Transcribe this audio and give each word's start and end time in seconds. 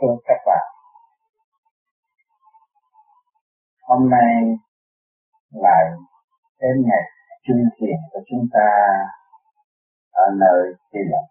thương 0.00 0.16
các 0.24 0.40
bạn. 0.46 0.66
Hôm 3.82 4.10
nay 4.10 4.56
lại 5.50 5.84
đến 6.60 6.82
ngày 6.86 7.02
chung 7.46 7.64
thiền 7.80 7.96
của 8.12 8.20
chúng 8.30 8.46
ta 8.52 8.68
ở 10.10 10.24
nơi 10.40 10.74
kỳ 10.92 10.98
lộc 11.10 11.24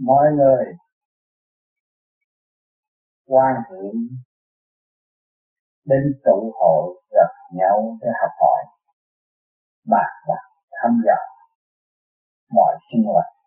mọi 0.00 0.26
người 0.36 0.64
quan 3.26 3.54
hệ 3.70 3.82
đến 5.84 6.02
tụ 6.24 6.52
hội 6.60 7.02
gặp 7.10 7.32
nhau 7.52 7.98
để 8.00 8.08
học 8.20 8.30
hỏi, 8.40 8.64
bàn 9.84 10.10
bạc 10.28 10.44
thăm 10.82 11.02
dò 11.06 11.20
mọi 12.50 12.74
sinh 12.92 13.04
hoạt. 13.06 13.39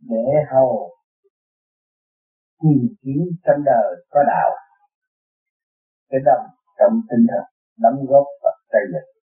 Để 0.00 0.26
hầu 0.52 0.94
tìm 2.62 2.96
kiếm 3.02 3.22
trong 3.44 3.64
đời 3.64 4.06
có 4.10 4.20
đạo. 4.26 4.50
Cái 6.08 6.20
đồng 6.24 6.46
trong 6.78 7.00
tinh 7.10 7.26
thần 7.30 7.44
đóng 7.78 8.06
góp 8.08 8.26
và 8.42 8.50
xây 8.72 8.80
dựng. 8.92 9.22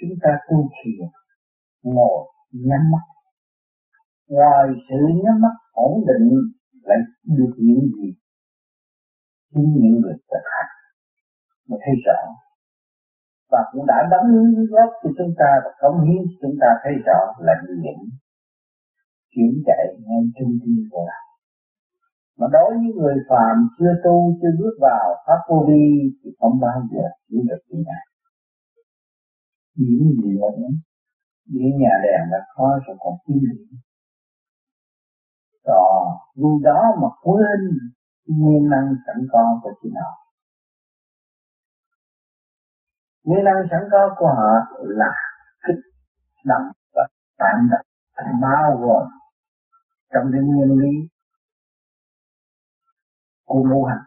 Chúng 0.00 0.18
ta 0.22 0.30
tu 0.50 0.56
thiền, 0.76 1.08
ngồi 1.82 2.32
nhắm 2.52 2.80
mắt. 2.92 3.04
Ngoài 4.28 4.68
sự 4.88 4.96
nhắm 5.24 5.40
mắt 5.40 5.56
ổn 5.72 6.04
định 6.06 6.30
lại 6.82 6.98
được 7.24 7.52
những 7.58 7.80
gì 7.96 8.08
chính 9.54 9.68
những 9.82 10.00
người 10.00 10.14
thực 10.30 10.44
hành. 10.44 10.72
Mà 11.68 11.76
thấy 11.84 11.94
rõ 12.06 12.20
và 13.52 13.60
cũng 13.72 13.86
đã 13.86 13.98
đóng 14.10 14.28
góp 14.70 14.90
cho 15.02 15.10
chúng 15.18 15.32
ta 15.40 15.50
và 15.64 15.70
cống 15.80 15.98
hiến 16.06 16.22
chúng 16.40 16.56
ta 16.60 16.68
thấy 16.82 16.92
rõ 17.06 17.20
là 17.46 17.54
những 17.82 18.00
chuyển 19.32 19.52
chạy 19.66 19.84
ngay 20.04 20.22
trung 20.36 20.52
tâm 20.60 20.72
của 20.90 21.04
đạo 21.10 21.26
mà 22.38 22.46
đối 22.52 22.70
với 22.78 22.90
người 22.98 23.16
phàm 23.28 23.56
chưa 23.78 23.92
tu, 24.04 24.16
chưa 24.40 24.52
bước 24.58 24.74
vào 24.80 25.06
pháp 25.26 25.40
vô 25.48 25.64
vi 25.68 25.84
thì 26.24 26.30
không 26.40 26.60
bao 26.60 26.78
giờ 26.92 27.04
hiểu 27.30 27.42
được 27.48 27.62
điều 27.68 27.82
này 27.90 28.04
những 29.76 30.04
gì 30.22 30.30
nữa 30.40 30.68
những 31.46 31.78
nhà 31.80 31.94
đèn 32.04 32.30
đã 32.32 32.38
khó 32.54 32.68
rồi 32.86 32.96
còn 33.00 33.14
kim 33.26 33.38
được. 33.50 33.76
đó 35.64 36.18
vì 36.36 36.52
đó 36.62 36.80
mà 37.02 37.08
quên 37.22 37.60
nguyên 38.26 38.70
năng 38.70 38.88
sẵn 39.06 39.26
có 39.32 39.60
của 39.62 39.72
chị 39.82 39.88
nào 39.94 40.12
nguyên 43.24 43.44
năng 43.44 43.54
sẵn 43.70 43.80
có 43.92 44.14
của 44.18 44.26
họ 44.26 44.76
là 44.78 45.12
kích 45.66 45.82
động 46.44 46.66
và 46.94 47.02
phản 47.38 47.68
động, 47.70 47.86
bao 48.42 48.76
gồm 48.80 49.08
trong 50.14 50.30
cái 50.32 50.40
nguyên 50.40 50.80
lý 50.80 51.08
của 53.44 53.62
ngũ 53.68 53.84
hành 53.84 54.04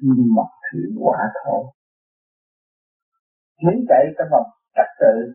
kim 0.00 0.34
mộc 0.34 0.46
thủy 0.70 0.80
hỏa 1.00 1.18
thổ 1.44 1.74
nếu 3.62 3.74
chạy 3.88 4.04
trong 4.18 4.28
vòng 4.30 4.46
trật 4.76 4.86
tự 5.00 5.34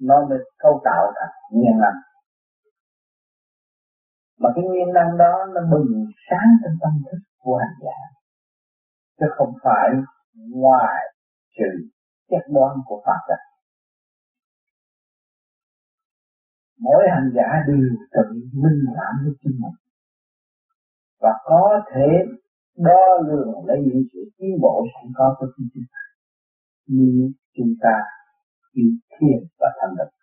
nó 0.00 0.26
mới 0.28 0.38
câu 0.58 0.80
tạo 0.84 1.12
thành 1.16 1.34
nguyên 1.50 1.78
năng. 1.80 2.00
Mà 4.38 4.48
cái 4.54 4.64
nguyên 4.64 4.92
năng 4.94 5.18
đó 5.18 5.46
nó 5.54 5.60
bừng 5.70 6.06
sáng 6.30 6.48
trong 6.62 6.74
tâm 6.80 6.92
thức 7.10 7.18
của 7.38 7.56
hành 7.56 7.76
giả, 7.84 8.00
chứ 9.20 9.26
không 9.36 9.52
phải 9.64 9.90
ngoài 10.34 11.04
sự 11.56 11.70
chất 12.30 12.44
đoán 12.54 12.76
của 12.86 13.02
Phật 13.06 13.20
đó. 13.28 13.34
Mỗi 16.80 17.04
hành 17.10 17.30
giả 17.34 17.48
đều 17.66 17.88
tự 18.12 18.24
minh 18.62 18.80
lãm 18.96 19.14
với 19.24 19.34
chính 19.40 19.56
mình. 19.62 19.76
Và 21.20 21.32
có 21.44 21.80
thể 21.94 22.08
đo 22.76 23.04
lường 23.28 23.66
lấy 23.66 23.78
những 23.86 24.02
sự 24.12 24.20
tiến 24.38 24.50
bộ 24.62 24.84
sẵn 24.94 25.12
có 25.14 25.36
của 25.38 25.46
chính 25.56 25.68
chúng 25.74 25.84
ta. 25.92 26.02
Như 26.86 27.32
chúng 27.56 27.74
ta 27.82 27.94
đi 28.74 28.84
thiền 29.10 29.38
và 29.60 29.68
thành 29.80 29.94
định 29.98 30.22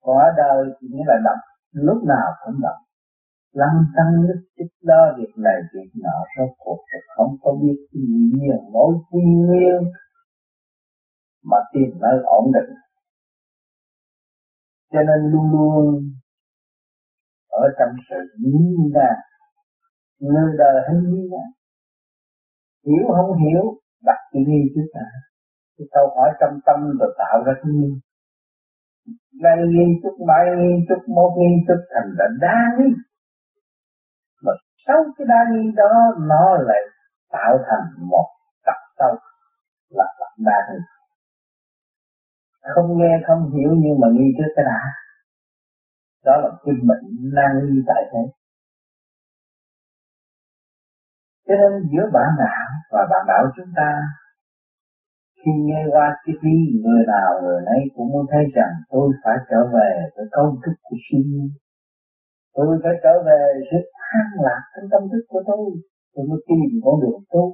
có 0.00 0.32
đời 0.36 0.64
chỉ 0.80 0.86
là 1.06 1.14
động 1.24 1.38
lúc 1.72 2.04
nào 2.08 2.28
cũng 2.44 2.60
động 2.62 2.82
lăng 3.52 3.84
tăng 3.96 4.26
nhất 4.26 4.40
tích 4.56 4.72
đó 4.82 5.14
việc 5.18 5.32
này 5.36 5.56
việc 5.74 5.90
nọ 6.02 6.16
rốt 6.38 6.50
cuộc 6.58 6.78
thì 6.92 6.98
không 7.16 7.36
có 7.42 7.52
biết 7.62 7.76
gì 7.92 8.30
nhiều 8.34 8.60
mối 8.72 8.94
quy 9.10 9.20
nguyên 9.24 9.92
mà 11.44 11.58
tìm 11.72 11.90
nơi 12.00 12.22
ổn 12.24 12.52
định. 12.54 12.76
Cho 14.92 14.98
nên 14.98 15.30
luôn 15.32 15.50
luôn 15.52 16.10
ở 17.48 17.68
trong 17.78 17.96
sự 18.10 18.16
nhìn 18.38 18.92
ra 18.94 19.08
người 20.20 20.56
đời 20.58 20.82
hình 20.88 21.10
như 21.10 21.28
là 21.30 21.44
hiểu 22.86 23.08
không 23.16 23.38
hiểu, 23.38 23.62
đặt 24.04 24.18
cái 24.32 24.42
nghi 24.46 24.62
trước 24.74 24.86
ta 24.94 25.00
cái 25.80 25.88
câu 25.94 26.06
hỏi 26.16 26.30
trong 26.40 26.60
tâm 26.66 26.98
rồi 26.98 27.14
tạo 27.18 27.42
ra 27.46 27.52
cái 27.62 27.72
nghi. 27.74 27.92
Nay 29.42 29.56
nghi 29.68 29.86
chút 30.02 30.16
mai 30.28 30.44
nghi 30.58 30.72
chút 30.88 31.02
một 31.14 31.30
nghi 31.38 31.52
chút, 31.68 31.80
thành 31.94 32.10
là 32.18 32.26
đa 32.40 32.58
nghi 32.78 32.90
sáu 34.86 34.96
cái 35.18 35.26
đa 35.28 35.40
nghi 35.50 35.70
đó, 35.76 35.92
nó 36.18 36.56
lại 36.68 36.82
tạo 37.32 37.58
thành 37.66 38.06
một 38.10 38.26
tập 38.66 38.80
sâu 38.98 39.14
là 39.90 40.04
tập 40.18 40.32
đa 40.38 40.58
nghi 40.70 40.80
không 42.74 42.98
nghe, 42.98 43.20
không 43.26 43.50
hiểu, 43.54 43.70
nhưng 43.76 44.00
mà 44.00 44.08
nghi 44.12 44.28
trước 44.38 44.52
cái 44.56 44.64
đã 44.64 44.80
đó 46.24 46.36
là 46.36 46.50
cái 46.64 46.74
bệnh 46.88 47.06
nan 47.34 47.50
nghi 47.64 47.82
tại 47.86 48.02
thế. 48.12 48.22
Cho 51.46 51.54
nên 51.60 51.88
giữa 51.92 52.10
bạn 52.12 52.30
đạo 52.38 52.68
và 52.90 53.06
bạn 53.10 53.24
đạo 53.28 53.44
chúng 53.56 53.72
ta, 53.76 53.90
khi 55.36 55.50
nghe 55.56 55.84
qua 55.92 56.16
cái 56.24 56.34
đi 56.42 56.58
người 56.84 57.04
nào 57.06 57.40
người 57.42 57.60
nấy 57.66 57.80
cũng 57.96 58.08
muốn 58.12 58.26
thấy 58.30 58.44
rằng 58.54 58.72
tôi 58.90 59.10
phải 59.24 59.36
trở 59.50 59.66
về 59.74 59.90
với 60.16 60.26
câu 60.32 60.56
thức 60.66 60.72
của 60.82 60.96
siêu 61.10 61.20
nhiên 61.26 61.48
tôi 62.54 62.80
phải 62.82 62.94
trở 63.02 63.14
về 63.26 63.40
sự 63.70 63.78
an 64.18 64.28
lạc 64.44 64.62
trong 64.72 64.86
tâm 64.92 65.02
thức 65.10 65.24
của 65.28 65.42
tôi. 65.46 65.66
Tôi 66.14 66.24
mới 66.28 66.38
tìm 66.48 66.70
con 66.84 67.00
đường 67.02 67.20
tốt. 67.34 67.48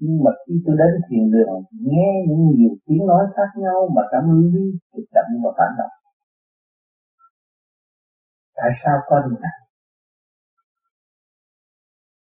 Nhưng 0.00 0.18
mà 0.24 0.30
khi 0.42 0.54
tôi 0.64 0.76
đến 0.80 0.92
thiền 1.06 1.24
đường, 1.34 1.58
nghe 1.88 2.10
những 2.28 2.42
nhiều 2.56 2.74
tiếng 2.86 3.06
nói 3.10 3.24
khác 3.36 3.50
nhau 3.62 3.78
mà 3.96 4.02
tâm 4.12 4.24
lý 4.52 4.62
thì 4.92 5.00
động 5.14 5.32
và 5.44 5.50
phản 5.58 5.72
động. 5.78 5.94
Tại 8.56 8.70
sao 8.82 8.96
có 9.08 9.16
này? 9.44 9.56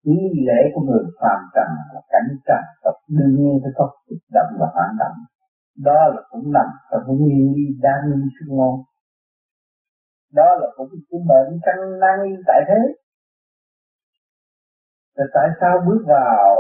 Ý 0.04 0.18
lễ 0.48 0.60
của 0.74 0.82
người 0.82 1.04
phàm 1.22 1.40
trần 1.56 1.70
là 1.94 2.02
cảnh 2.12 2.30
trần 2.48 2.64
tập 2.84 2.96
đương 3.08 3.36
nhiên 3.38 3.54
phải 3.64 3.72
có 3.76 3.86
kích 4.10 4.24
động 4.34 4.52
và 4.60 4.68
phản 4.76 4.92
động. 5.00 5.18
Đó 5.88 6.00
là 6.16 6.22
cũng 6.32 6.52
nằm 6.54 6.70
trong 6.92 7.02
cái 7.08 7.16
nguyên 7.16 7.54
lý 7.56 7.64
đa 7.82 7.96
nghi 8.06 8.22
xuất 8.36 8.48
ngôn 8.56 8.76
đó 10.34 10.56
là 10.60 10.68
cũng 10.76 10.90
cũng 11.10 11.26
mệnh 11.28 11.60
căn 11.66 12.00
năng 12.00 12.20
tại 12.48 12.62
thế 12.68 12.80
rồi 15.18 15.28
tại 15.34 15.50
sao 15.62 15.80
bước 15.88 16.04
vào 16.08 16.56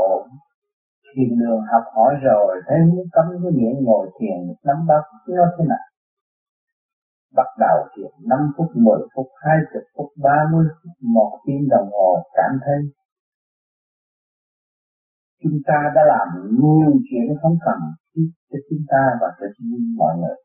thiền 1.15 1.39
đường 1.39 1.61
học 1.71 1.83
hỏi 1.95 2.15
rồi 2.23 2.61
thấy 2.67 2.77
muốn 2.79 3.05
cấm 3.11 3.25
cái 3.43 3.51
miệng 3.51 3.83
ngồi 3.83 4.11
thiền 4.19 4.55
nắm 4.63 4.87
bắt 4.87 5.03
nó 5.27 5.43
thế 5.57 5.65
nào 5.67 5.87
bắt 7.37 7.47
đầu 7.59 7.77
thiền 7.95 8.11
5 8.29 8.39
phút, 8.57 8.67
10 8.75 8.99
phút, 9.15 9.27
20 9.35 9.83
phút, 9.97 10.09
30 10.23 10.65
phút, 10.83 10.91
một 11.01 11.39
tiếng 11.45 11.69
đồng 11.69 11.89
hồ 11.91 12.23
cảm 12.33 12.59
thấy 12.65 12.79
chúng 15.43 15.59
ta 15.67 15.91
đã 15.95 16.01
làm 16.13 16.27
nhiều 16.59 16.91
chuyện 17.09 17.37
không 17.41 17.57
cần 17.65 17.79
cho 18.49 18.59
chúng 18.69 18.83
ta 18.87 19.03
và 19.21 19.27
cho 19.39 19.47
mọi 19.97 20.13
người. 20.17 20.37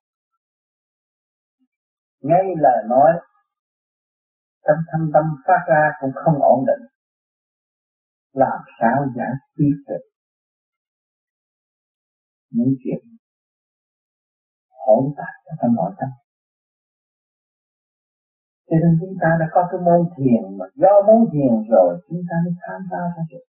Ngay 2.22 2.44
lời 2.58 2.84
nói 2.88 3.10
trong 4.66 4.78
thâm 4.92 5.10
tâm 5.14 5.24
phát 5.46 5.62
ra 5.68 5.90
cũng 6.00 6.10
không 6.14 6.42
ổn 6.42 6.64
định. 6.66 6.88
Làm 8.32 8.58
sao 8.80 9.06
giải 9.16 9.32
quyết 9.56 9.76
được 9.88 10.04
những 12.50 12.74
chuyện 12.84 13.00
hỗn 14.86 15.04
tạp 15.16 15.34
trong 15.62 15.74
nội 15.74 15.92
tâm. 15.98 16.08
Cho 18.68 18.76
nên 18.82 18.92
chúng 19.00 19.14
ta 19.22 19.28
đã 19.40 19.46
có 19.54 19.68
cái 19.70 19.80
môn 19.86 20.00
thiền 20.16 20.58
mà 20.58 20.66
do 20.74 20.92
môn 21.06 21.20
thiền 21.32 21.52
rồi, 21.70 21.90
chúng 22.08 22.22
ta 22.28 22.36
mới 22.44 22.54
tham 22.62 22.80
gia 22.90 23.02
ra 23.14 23.22
được. 23.30 23.44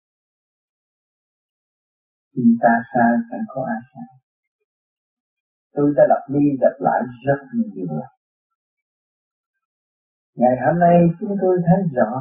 Chúng 2.34 2.52
ta 2.62 2.72
sai, 2.92 3.12
chẳng 3.30 3.46
có 3.48 3.60
ai 3.74 3.80
sai. 3.90 4.08
Tôi 5.72 5.94
đã 5.96 6.04
lặp 6.08 6.22
đi 6.34 6.44
lặp 6.60 6.76
lại 6.86 7.00
rất 7.26 7.40
nhiều 7.54 7.86
lần. 7.98 8.17
Ngày 10.40 10.55
hôm 10.64 10.79
nay 10.85 10.96
chúng 11.20 11.35
tôi 11.43 11.55
thấy 11.67 11.81
rõ 11.96 12.12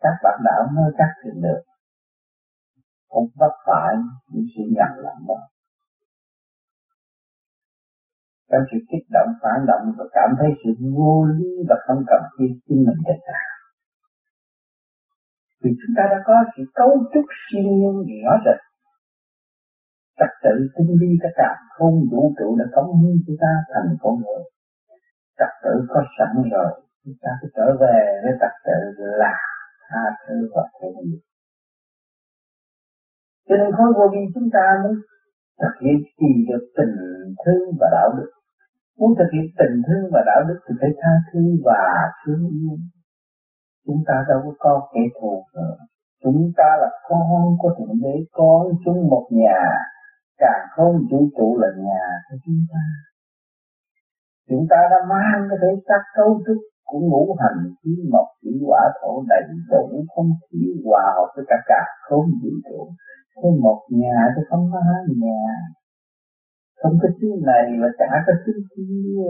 các 0.00 0.16
bạn 0.22 0.40
đạo 0.44 0.62
nơi 0.76 0.90
các 0.98 1.10
thiền 1.24 1.42
được. 1.42 1.62
Cũng 3.08 3.28
vấp 3.40 3.54
phải 3.66 3.94
những 4.30 4.46
sự 4.56 4.62
nhầm 4.76 4.92
lẫn 5.04 5.16
đó 5.28 5.40
trong 8.50 8.62
sự 8.70 8.78
kích 8.90 9.06
động, 9.10 9.28
phản 9.42 9.66
động 9.66 9.84
và 9.98 10.04
cảm 10.12 10.30
thấy 10.38 10.48
sự 10.64 10.70
vô 10.96 11.24
lý 11.24 11.50
và 11.68 11.76
không 11.86 12.04
cần 12.06 12.22
thiết 12.38 12.52
chính 12.68 12.84
mình 12.86 13.00
để 13.06 13.14
ra 13.28 13.40
vì 15.62 15.70
chúng 15.80 15.94
ta 15.96 16.02
đã 16.10 16.18
có 16.24 16.34
sự 16.56 16.62
cấu 16.74 16.90
trúc 17.14 17.24
siêu 17.44 17.62
nhiên 17.62 17.94
rõ 18.24 18.32
rệt 18.44 18.60
trật 20.18 20.32
tự 20.44 20.54
tinh 20.76 20.96
vi 21.00 21.10
tất 21.22 21.32
cả 21.36 21.50
không 21.76 21.94
vũ 22.10 22.34
trụ 22.38 22.56
đã 22.58 22.64
cống 22.74 23.00
hiến 23.00 23.16
chúng 23.26 23.36
ta 23.40 23.52
thành 23.74 23.96
con 24.00 24.14
người. 24.14 24.42
Trật 25.38 25.52
tự 25.64 25.86
có 25.88 26.00
sẵn 26.18 26.42
rồi 26.50 26.87
chúng 27.08 27.20
ta 27.22 27.30
cứ 27.40 27.48
trở 27.56 27.76
về 27.80 27.98
với 28.22 28.32
trật 28.40 28.54
tự 28.66 28.80
là 29.22 29.34
tha 29.88 30.04
thứ 30.26 30.34
và 30.54 30.62
thương 30.80 30.96
yêu 31.04 31.18
cho 33.48 33.56
nên 33.56 33.72
khối 33.76 33.92
vô 33.96 34.04
vi 34.12 34.22
chúng 34.34 34.48
ta 34.52 34.64
muốn 34.82 34.94
thực 35.60 35.74
hiện 35.84 35.98
gì 36.20 36.32
được 36.48 36.64
tình 36.76 36.96
thương 37.44 37.64
và 37.80 37.88
đạo 37.92 38.08
đức. 38.18 38.30
Muốn 38.98 39.10
thực 39.18 39.28
hiện 39.34 39.46
tình 39.58 39.82
thương 39.86 40.04
và 40.12 40.22
đạo 40.26 40.40
đức 40.48 40.58
thì 40.68 40.74
phải 40.80 40.90
tha 41.00 41.12
thứ 41.32 41.40
và 41.64 41.82
thương 42.20 42.42
yêu. 42.48 42.76
Chúng 43.86 44.02
ta 44.06 44.14
đâu 44.28 44.40
có 44.44 44.52
có 44.58 44.88
kẻ 44.94 45.00
thù 45.20 45.44
nữa. 45.54 45.76
Chúng 46.22 46.52
ta 46.56 46.68
là 46.80 46.90
con 47.08 47.56
của 47.58 47.74
thượng 47.78 47.96
đế, 48.02 48.16
con 48.32 48.66
chung 48.84 49.08
một 49.10 49.28
nhà. 49.30 49.60
Càng 50.38 50.66
không 50.76 50.94
vũ 51.10 51.28
trụ 51.36 51.58
là 51.60 51.68
nhà 51.76 52.04
của 52.30 52.36
chúng 52.44 52.60
ta. 52.72 52.84
Chúng 54.48 54.66
ta 54.70 54.76
đã 54.90 54.96
mang 55.08 55.48
cái 55.50 55.58
thể 55.62 55.82
xác 55.88 56.02
cấu 56.16 56.40
trúc 56.46 56.56
của 56.88 57.00
ngũ 57.08 57.36
hành 57.40 57.60
khí 57.78 57.92
mộc 58.12 58.26
thủy 58.42 58.52
hỏa 58.66 58.82
thổ 58.98 59.12
đầy 59.28 59.42
đủ, 59.70 60.04
không 60.14 60.30
thiếu 60.48 60.72
hòa 60.84 61.04
hợp 61.16 61.28
với 61.36 61.44
cả 61.48 61.56
cả 61.66 61.80
không 62.08 62.26
vũ 62.40 62.52
trụ. 62.68 62.80
Thế 63.36 63.48
một 63.60 63.80
nhà 63.90 64.18
chứ 64.36 64.42
không 64.50 64.64
có 64.72 64.78
hai 64.88 65.04
nhà. 65.24 65.44
Không 66.80 66.98
có 67.02 67.08
thứ 67.20 67.28
này 67.50 67.64
và 67.80 67.88
chả 67.98 68.10
có 68.26 68.32
thứ 68.46 68.52
kia. 68.72 69.22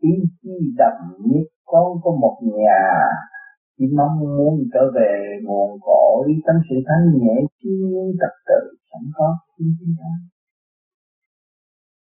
Ý 0.00 0.12
chi 0.42 0.56
đậm 0.78 0.96
nhất 1.30 1.46
con 1.64 1.88
có 2.02 2.10
một 2.22 2.36
nhà. 2.42 2.82
Chỉ 3.78 3.84
mong 3.96 4.18
muốn 4.36 4.54
trở 4.72 4.80
về 4.94 5.12
nguồn 5.44 5.70
cội, 5.80 6.28
tâm 6.46 6.56
sự 6.70 6.76
thanh 6.88 7.04
nhẹ, 7.20 7.34
thiên 7.62 8.12
tập 8.20 8.34
tự 8.48 8.60
sẵn 8.90 9.02
có 9.14 9.36
thiên 9.58 9.68
nhiên 9.80 9.94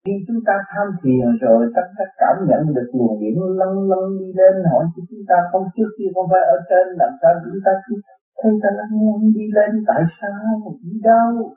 khi 0.05 0.15
chúng 0.27 0.41
ta 0.47 0.55
tham 0.71 0.87
thiền 1.01 1.27
rồi 1.45 1.62
tất 1.77 1.87
cả 1.97 2.05
cảm 2.21 2.37
nhận 2.49 2.75
được 2.75 2.89
luồng 2.97 3.21
điển 3.21 3.37
lăn 3.61 3.73
lăn 3.91 4.05
đi 4.21 4.29
lên, 4.39 4.55
hỏi 4.71 4.85
cho 4.93 5.03
chúng 5.11 5.25
ta 5.31 5.37
không 5.51 5.67
trước 5.77 5.91
kia 5.99 6.11
không 6.15 6.29
phải 6.33 6.45
ở 6.55 6.56
trên, 6.69 6.87
làm 7.01 7.12
sao 7.21 7.33
chúng 7.45 7.61
ta 7.65 7.73
cứ 7.87 7.95
thấy 8.43 8.53
ta 8.62 8.69
lăn 8.79 8.91
lăn 9.06 9.21
đi 9.37 9.45
lên, 9.56 9.73
tại 9.89 10.03
sao, 10.21 10.53
đi 10.83 10.95
đâu? 11.11 11.55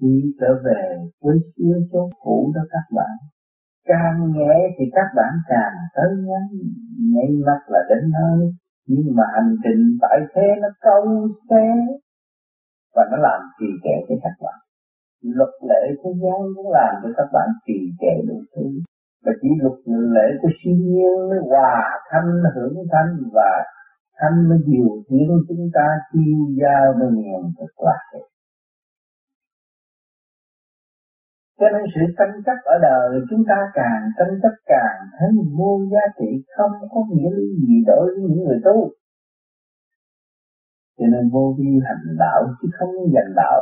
Đi 0.00 0.16
trở 0.40 0.50
về 0.66 0.82
với 1.22 1.36
xưa 1.52 1.76
cho 1.92 2.02
cũ 2.24 2.52
đó 2.54 2.62
các 2.70 2.86
bạn. 2.96 3.16
Càng 3.90 4.32
nhẹ 4.36 4.54
thì 4.76 4.84
các 4.92 5.08
bạn 5.16 5.32
càng 5.48 5.76
tới 5.94 6.10
nhanh 6.28 6.50
ngay 7.12 7.30
mắt 7.46 7.60
là 7.68 7.80
đến 7.90 8.10
nơi. 8.18 8.52
Nhưng 8.86 9.16
mà 9.16 9.24
hành 9.34 9.54
trình 9.64 9.82
tại 10.00 10.18
thế 10.34 10.46
nó 10.62 10.68
câu 10.80 11.28
xé 11.50 11.66
và 12.94 13.02
nó 13.10 13.16
làm 13.16 13.40
trì 13.60 13.66
trệ 13.84 13.96
cho 14.08 14.14
các 14.22 14.36
bạn 14.44 14.71
luật 15.22 15.54
lệ 15.68 15.82
thế 16.04 16.10
gian 16.22 16.38
muốn 16.54 16.66
làm 16.72 16.94
cho 17.02 17.08
các 17.16 17.28
bạn 17.32 17.48
trì 17.66 17.78
trệ 18.00 18.14
đủ 18.28 18.38
thứ 18.56 18.66
và 19.24 19.32
chỉ 19.42 19.48
luật 19.62 19.78
lệ 20.14 20.28
của 20.42 20.48
siêu 20.58 20.76
nhiên 20.76 21.28
mới 21.28 21.38
hòa 21.50 21.90
thanh, 22.10 22.42
hưởng 22.54 22.74
thanh 22.92 23.16
và 23.32 23.64
thanh 24.20 24.48
mới 24.48 24.58
điều 24.66 24.88
khiển 25.08 25.28
chúng 25.48 25.68
ta 25.74 25.86
chiêu 26.12 26.38
dao 26.60 26.94
với 26.98 27.08
nghiền 27.10 27.42
thực 27.58 27.84
lại. 27.84 28.22
cho 31.62 31.68
nên 31.74 31.84
sự 31.94 32.00
tranh 32.18 32.36
chấp 32.46 32.58
ở 32.74 32.76
đời 32.82 33.20
chúng 33.30 33.44
ta 33.48 33.58
càng 33.74 34.02
tranh 34.18 34.34
chấp 34.42 34.54
càng 34.66 34.98
thấy 35.18 35.30
vô 35.58 35.80
giá 35.92 36.04
trị 36.18 36.30
không 36.56 36.72
có 36.92 37.00
nghĩa 37.10 37.30
lý 37.36 37.46
gì 37.60 37.74
đối 37.86 38.06
với 38.06 38.24
những 38.28 38.44
người 38.44 38.60
tu. 38.64 38.90
Cho 40.98 41.06
nên 41.12 41.30
vô 41.32 41.54
vi 41.58 41.70
hành 41.86 42.16
đạo 42.18 42.40
chứ 42.62 42.68
không 42.78 42.90
dành 43.14 43.32
đạo. 43.36 43.58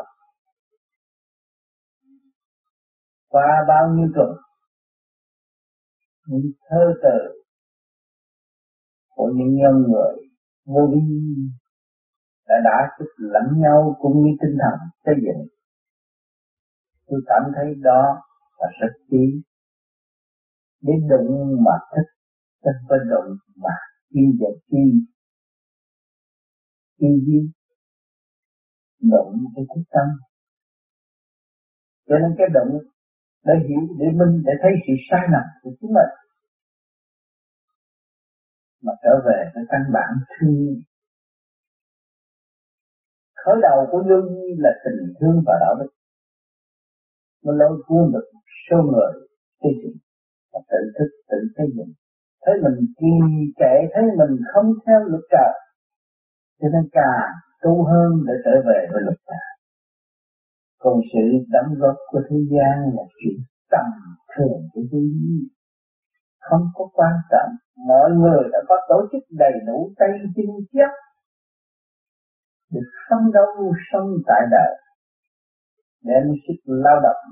Qua 3.30 3.64
bao 3.68 3.94
nhiêu 3.94 4.08
tuần 4.14 4.30
những 6.26 6.52
thơ 6.68 6.94
từ 7.02 7.42
của 9.08 9.32
những 9.36 9.54
nhân 9.54 9.74
người 9.88 10.14
vô 10.64 10.80
vi 10.92 11.00
đã 12.48 12.54
đã 12.64 12.76
sức 12.98 13.10
lẫn 13.16 13.60
nhau 13.60 13.96
cũng 14.00 14.12
như 14.22 14.30
tinh 14.40 14.58
thần 14.62 14.78
xây 15.04 15.14
dựng. 15.24 15.46
Tôi 17.06 17.20
cảm 17.26 17.42
thấy 17.56 17.74
đó 17.82 18.22
là 18.58 18.68
rất 18.80 18.92
quý. 19.08 19.42
Để 20.80 20.92
đụng 21.10 21.64
mà 21.64 21.72
thích 21.90 22.10
chứ 22.62 22.70
không 22.74 22.86
phải 22.88 22.98
đụng 23.10 23.36
mà 23.56 23.74
chi 24.10 24.20
và 24.40 24.48
chi 24.70 24.84
chi 26.98 27.08
gì 27.26 27.50
đụng 29.00 29.44
cái 29.56 29.64
thức 29.74 29.82
tâm. 29.90 30.08
Cho 32.08 32.14
nên 32.18 32.34
cái 32.38 32.46
đụng 32.54 32.78
để 33.44 33.54
hiểu, 33.68 33.82
để 33.98 34.06
minh, 34.18 34.42
để 34.46 34.52
thấy 34.62 34.72
sự 34.86 34.92
sai 35.10 35.28
lầm 35.32 35.46
của 35.62 35.70
chúng 35.80 35.92
mình. 35.92 36.12
Mà 38.82 38.92
trở 39.02 39.14
về 39.26 39.50
với 39.54 39.64
căn 39.68 39.82
bản 39.92 40.10
thương 40.30 40.80
khởi 43.44 43.56
đầu 43.62 43.86
của 43.90 44.02
lương 44.08 44.28
là 44.58 44.70
tình 44.84 45.14
thương 45.20 45.42
và 45.46 45.54
đạo 45.60 45.74
đức. 45.80 45.90
Mới 47.44 47.56
lôi 47.58 47.82
cuốn 47.86 48.12
được 48.12 48.26
số 48.70 48.76
người 48.76 49.12
xây 49.62 49.72
dựng 49.82 49.96
và 50.52 50.60
tự 50.70 50.92
thức, 50.98 51.10
tự 51.30 51.38
xây 51.56 51.66
dựng. 51.76 51.92
Thấy 52.42 52.54
mình 52.62 52.86
trì 52.98 53.12
trệ 53.58 53.74
thấy 53.92 54.02
mình 54.18 54.36
không 54.52 54.72
theo 54.86 55.00
luật 55.00 55.22
trời, 55.30 55.52
cho 56.60 56.68
nên 56.72 56.88
càng 56.92 57.30
tu 57.62 57.84
hơn 57.84 58.10
để 58.26 58.34
trở 58.44 58.54
về 58.66 58.88
với 58.92 59.02
luật 59.02 59.18
trời 59.26 59.49
còn 60.82 61.00
sự 61.12 61.24
đóng 61.54 61.74
góp 61.78 61.96
của 62.10 62.20
thế 62.30 62.36
gian 62.52 62.76
là 62.96 63.02
chuyện 63.18 63.38
tầm 63.70 63.86
thường 64.36 64.60
của 64.72 64.82
duy. 64.90 65.08
Không 66.40 66.64
có 66.74 66.84
quan 66.92 67.14
trọng. 67.30 67.52
Mọi 67.88 68.10
người 68.10 68.42
đã 68.52 68.58
có 68.68 68.76
tổ 68.88 69.08
chức 69.12 69.22
đầy 69.30 69.52
đủ 69.66 69.92
tay 69.98 70.08
chân 70.36 70.46
chất 70.72 70.90
được 72.72 72.88
sống 73.10 73.32
đâu, 73.32 73.72
sống 73.92 74.08
tại 74.26 74.42
đời. 74.50 74.72
Đem 76.04 76.22
sức 76.48 76.58
lao 76.64 77.00
động, 77.02 77.22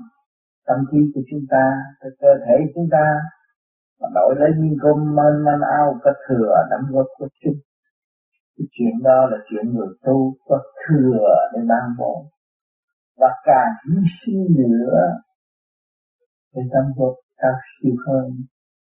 tâm 0.67 0.77
trí 0.91 0.97
của 1.15 1.21
chúng 1.31 1.45
ta 1.49 1.65
cái 1.99 2.11
cơ 2.19 2.27
thể 2.45 2.55
chúng 2.75 2.87
ta, 2.91 3.05
mà 4.01 4.07
đổi 4.15 4.35
lấy 4.39 4.49
những 4.57 4.77
cơm 4.81 5.15
man 5.15 5.33
man 5.45 5.59
ao 5.77 5.99
có 6.03 6.11
thừa 6.27 6.53
đóng 6.71 6.91
góp 6.91 7.05
của 7.17 7.27
chúng. 7.41 7.59
cái 8.57 8.67
chuyện 8.71 9.03
đó 9.03 9.27
là 9.31 9.37
chuyện 9.49 9.73
người 9.73 9.87
tu 10.03 10.33
có 10.45 10.59
thừa 10.87 11.35
để 11.53 11.59
ban 11.69 11.83
bổ 11.97 12.25
và 13.19 13.29
càng 13.43 13.71
hy 13.87 14.01
sinh 14.19 14.45
nữa 14.57 14.99
để 16.55 16.61
tâm 16.73 16.85
thức 16.97 17.13
cao 17.37 17.55
siêu 17.73 17.95
hơn. 18.07 18.25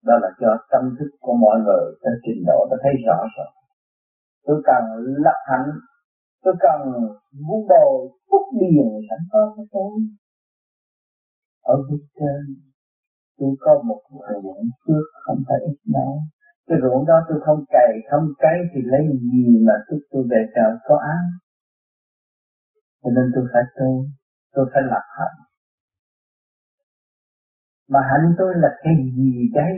Đó 0.05 0.15
là 0.21 0.29
cho 0.39 0.57
tâm 0.71 0.83
thức 0.99 1.09
của 1.19 1.33
mọi 1.33 1.57
người 1.65 1.85
đã 2.03 2.11
trình 2.23 2.43
độ, 2.47 2.67
đã 2.71 2.77
thấy 2.83 2.93
rõ 3.07 3.19
rồi. 3.37 3.51
Tôi 4.45 4.61
cần 4.65 4.83
lập 5.25 5.39
hạnh, 5.49 5.69
tôi 6.43 6.53
cần 6.59 6.79
vun 7.47 7.61
bồi, 7.69 8.09
phúc 8.31 8.41
điền 8.59 8.89
sẵn 9.09 9.19
có 9.31 9.53
của 9.55 9.65
tôi. 9.71 9.91
Ở 11.63 11.75
bên 11.89 11.99
trên, 12.19 12.41
tôi 13.39 13.55
có 13.59 13.83
một 13.87 14.01
ruộng 14.43 14.63
trước, 14.87 15.05
không 15.25 15.37
phải 15.47 15.57
ít 15.65 15.77
đâu. 15.93 16.19
Cái 16.67 16.77
ruộng 16.81 17.05
đó 17.05 17.17
tôi 17.29 17.39
không 17.45 17.63
cày, 17.69 17.91
không 18.11 18.27
cấy 18.37 18.57
thì 18.71 18.81
lấy 18.83 19.01
gì 19.31 19.65
mà 19.67 19.73
tôi 19.87 19.99
tôi 20.11 20.23
về 20.29 20.45
trời 20.55 20.71
có 20.87 20.95
ăn 20.97 21.23
cho 23.01 23.09
nên 23.15 23.25
tôi 23.35 23.45
phải 23.53 23.63
tu, 23.77 24.05
tôi 24.51 24.65
phải 24.73 24.83
lập 24.91 25.05
hạnh. 25.17 25.37
Mà 27.89 27.99
hạnh 28.09 28.35
tôi 28.37 28.53
là 28.57 28.69
cái 28.83 28.93
gì 29.17 29.31
đây 29.53 29.75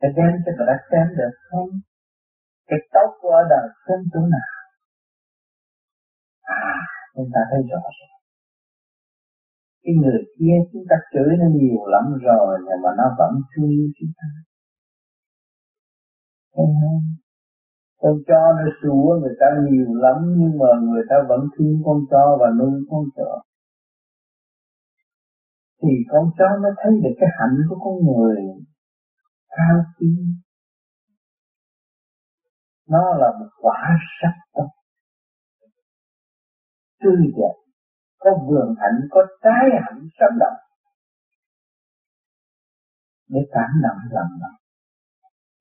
cái 0.00 0.10
đem 0.16 0.32
cho 0.44 0.52
người 0.56 0.66
ta 0.70 0.76
xem 0.90 1.06
được 1.18 1.34
không? 1.50 1.70
Cái 2.66 2.78
tốt 2.92 3.08
của 3.20 3.38
đời 3.50 3.68
xem 3.86 3.98
chỗ 4.12 4.20
nào? 4.20 4.52
À 6.42 6.90
chúng 7.14 7.30
ta 7.34 7.40
thấy 7.50 7.60
rõ 7.70 7.82
rồi. 7.98 8.10
Cái 9.82 9.94
người 10.02 10.20
kia 10.38 10.56
chúng 10.72 10.84
ta 10.90 10.96
chửi 11.12 11.36
nó 11.40 11.46
nhiều 11.58 11.86
lắm 11.94 12.04
rồi, 12.26 12.58
nhưng 12.66 12.82
mà 12.84 12.90
nó 12.98 13.06
vẫn 13.18 13.32
thương 13.50 13.70
yêu 13.70 13.88
chúng 13.98 14.12
ta. 14.18 14.28
Thấy 16.54 16.66
không? 16.80 17.02
Con 18.00 18.16
chó 18.28 18.42
nó 18.58 18.66
sủa 18.82 19.18
người 19.20 19.36
ta 19.40 19.46
nhiều 19.70 19.94
lắm, 19.94 20.16
nhưng 20.38 20.58
mà 20.58 20.70
người 20.82 21.04
ta 21.10 21.16
vẫn 21.28 21.40
thương 21.58 21.82
con 21.84 21.98
chó 22.10 22.38
và 22.40 22.46
nuôi 22.58 22.80
con 22.90 23.04
chó. 23.16 23.42
Thì 25.82 25.92
con 26.10 26.24
chó 26.38 26.48
nó 26.62 26.68
thấy 26.76 26.92
được 27.02 27.14
cái 27.20 27.28
hạnh 27.38 27.56
của 27.68 27.78
con 27.84 27.96
người 28.06 28.36
cao 29.56 29.84
quý 29.98 30.08
nó 32.88 33.14
là 33.14 33.28
một 33.38 33.50
quả 33.60 33.98
sắc 34.22 34.34
tâm 34.54 34.66
tươi 37.02 37.16
đẹp 37.36 37.54
có 38.18 38.30
vườn 38.48 38.74
hạnh, 38.78 39.08
có 39.10 39.20
trái 39.42 39.64
hạnh 39.82 40.08
sống 40.20 40.38
động 40.38 40.58
để 43.28 43.40
cảm 43.52 43.70
động 43.82 43.98
lòng 44.10 44.32
lòng 44.40 44.59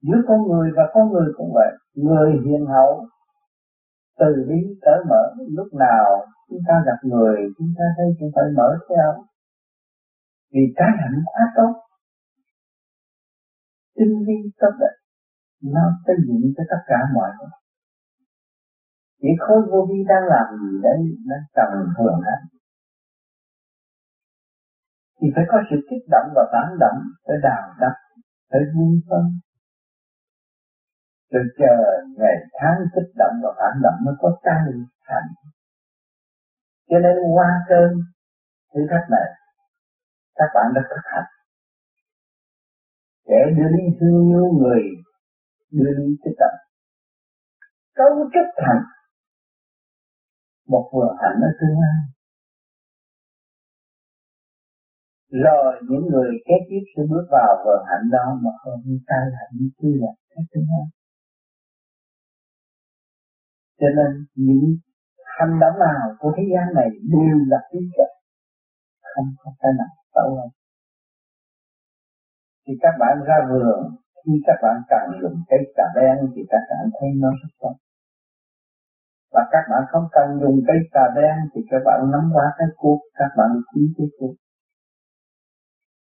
giữa 0.02 0.22
con 0.28 0.40
người 0.48 0.72
và 0.78 0.84
con 0.94 1.12
người 1.12 1.28
cũng 1.38 1.52
vậy, 1.54 1.72
người 1.94 2.32
hiền 2.46 2.66
hậu, 2.66 3.06
từ 4.20 4.46
bi 4.50 4.80
cởi 4.82 5.00
mở, 5.10 5.24
lúc 5.50 5.68
nào 5.74 6.26
chúng 6.50 6.60
ta 6.68 6.84
gặp 6.86 7.00
người, 7.04 7.38
chúng 7.58 7.68
ta 7.78 7.86
thấy 7.98 8.08
cũng 8.20 8.32
phải 8.36 8.44
mở 8.58 8.78
theo. 8.90 9.24
Vì 10.54 10.62
cá 10.76 10.86
hạnh 10.86 11.22
quá 11.26 11.44
tốt, 11.56 11.74
tinh 13.96 14.24
vi 14.28 14.38
tốt 14.60 14.74
đẹp, 14.80 14.96
nó 15.64 15.82
xây 16.08 16.16
dựng 16.28 16.54
cho 16.58 16.64
tất 16.70 16.82
cả 16.88 16.98
mọi 17.16 17.30
người. 17.40 17.50
Chỉ 19.22 19.30
khối 19.40 19.62
vô 19.72 19.88
vi 19.90 20.04
đang 20.08 20.24
làm 20.24 20.48
gì 20.62 20.80
đấy, 20.84 21.00
nó 21.28 21.36
cần 21.54 21.70
hưởng 21.98 22.20
hạnh 22.26 22.60
thì 25.22 25.28
phải 25.36 25.46
có 25.48 25.58
sự 25.70 25.76
kích 25.90 26.06
động 26.12 26.28
và 26.36 26.44
phản 26.52 26.80
động 26.80 26.98
phải 27.28 27.38
đào 27.44 27.64
đắp 27.80 27.94
phải 28.52 28.62
vui 28.76 29.02
phân. 29.10 29.24
Tôi 31.32 31.44
chờ 31.60 31.76
ngày 32.18 32.36
tháng 32.60 32.78
kích 32.94 33.12
động 33.18 33.36
và 33.44 33.50
phản 33.60 33.82
động 33.84 33.98
mới 34.06 34.16
có 34.20 34.40
tăng 34.44 34.66
thành. 35.08 35.28
Cho 36.90 37.00
nên 37.00 37.16
qua 37.36 37.50
cơn 37.70 37.90
thử 38.74 38.82
thách 38.92 39.08
này, 39.12 39.30
các 40.36 40.50
bạn 40.56 40.66
đã 40.76 40.82
thực 40.90 41.04
hành. 41.14 41.30
Để 43.28 43.42
đưa 43.58 43.70
đi 43.78 43.84
thương 44.00 44.30
yêu 44.30 44.48
người 44.60 44.82
đưa 45.72 45.92
đi 45.98 46.18
kích 46.24 46.38
động. 46.40 46.60
Cấu 47.96 48.12
trúc 48.34 48.48
thành. 48.58 48.82
Một 50.68 50.90
vừa 50.94 51.16
hạnh 51.22 51.40
ở 51.42 51.52
tương 51.62 51.80
lai. 51.82 52.00
Rồi 55.32 55.82
những 55.90 56.06
người 56.12 56.32
kế 56.46 56.56
tiếp 56.70 56.84
sẽ 56.96 57.04
bước 57.10 57.28
vào 57.32 57.64
vừa 57.66 57.86
hạnh 57.90 58.10
đó 58.12 58.40
mà 58.44 58.52
không 58.64 58.82
tay 59.08 59.24
hạnh 59.38 59.54
như 59.80 59.98
là 60.02 60.12
thế 60.30 60.44
tương 60.52 60.64
lai 60.72 60.99
cho 63.80 63.88
nên 63.98 64.26
những 64.36 64.66
hành 65.38 65.60
động 65.62 65.80
nào 65.80 66.02
của 66.20 66.32
thế 66.38 66.44
gian 66.54 66.68
này 66.76 66.90
đều 67.14 67.38
là 67.52 67.60
tín 67.72 67.84
chất 67.98 68.10
không 69.12 69.28
có 69.42 69.52
cái 69.60 69.72
nào 69.80 69.94
xấu 70.16 70.36
hơn 70.36 70.50
thì 72.70 72.76
các 72.82 72.94
bạn 73.00 73.16
ra 73.28 73.38
vườn, 73.50 73.80
khi 74.26 74.34
các 74.48 74.58
bạn 74.64 74.78
cần 74.90 75.22
dùng 75.22 75.38
cây 75.50 75.60
cà 75.76 75.84
đen 75.96 76.18
thì 76.36 76.42
các 76.50 76.64
bạn 76.70 76.90
thấy 77.00 77.10
nó 77.22 77.30
rất 77.42 77.52
tốt. 77.62 77.76
Và 79.34 79.44
các 79.52 79.64
bạn 79.72 79.84
không 79.92 80.08
cần 80.12 80.28
dùng 80.42 80.60
cây 80.68 80.80
cà 80.92 81.06
đen 81.16 81.36
thì 81.54 81.62
các 81.70 81.82
bạn 81.86 82.00
nắm 82.12 82.24
qua 82.34 82.48
cái 82.58 82.68
cuốc, 82.78 83.00
các 83.20 83.32
bạn 83.38 83.50
quý 83.70 83.84
cái 83.98 84.08
cuốc. 84.20 84.36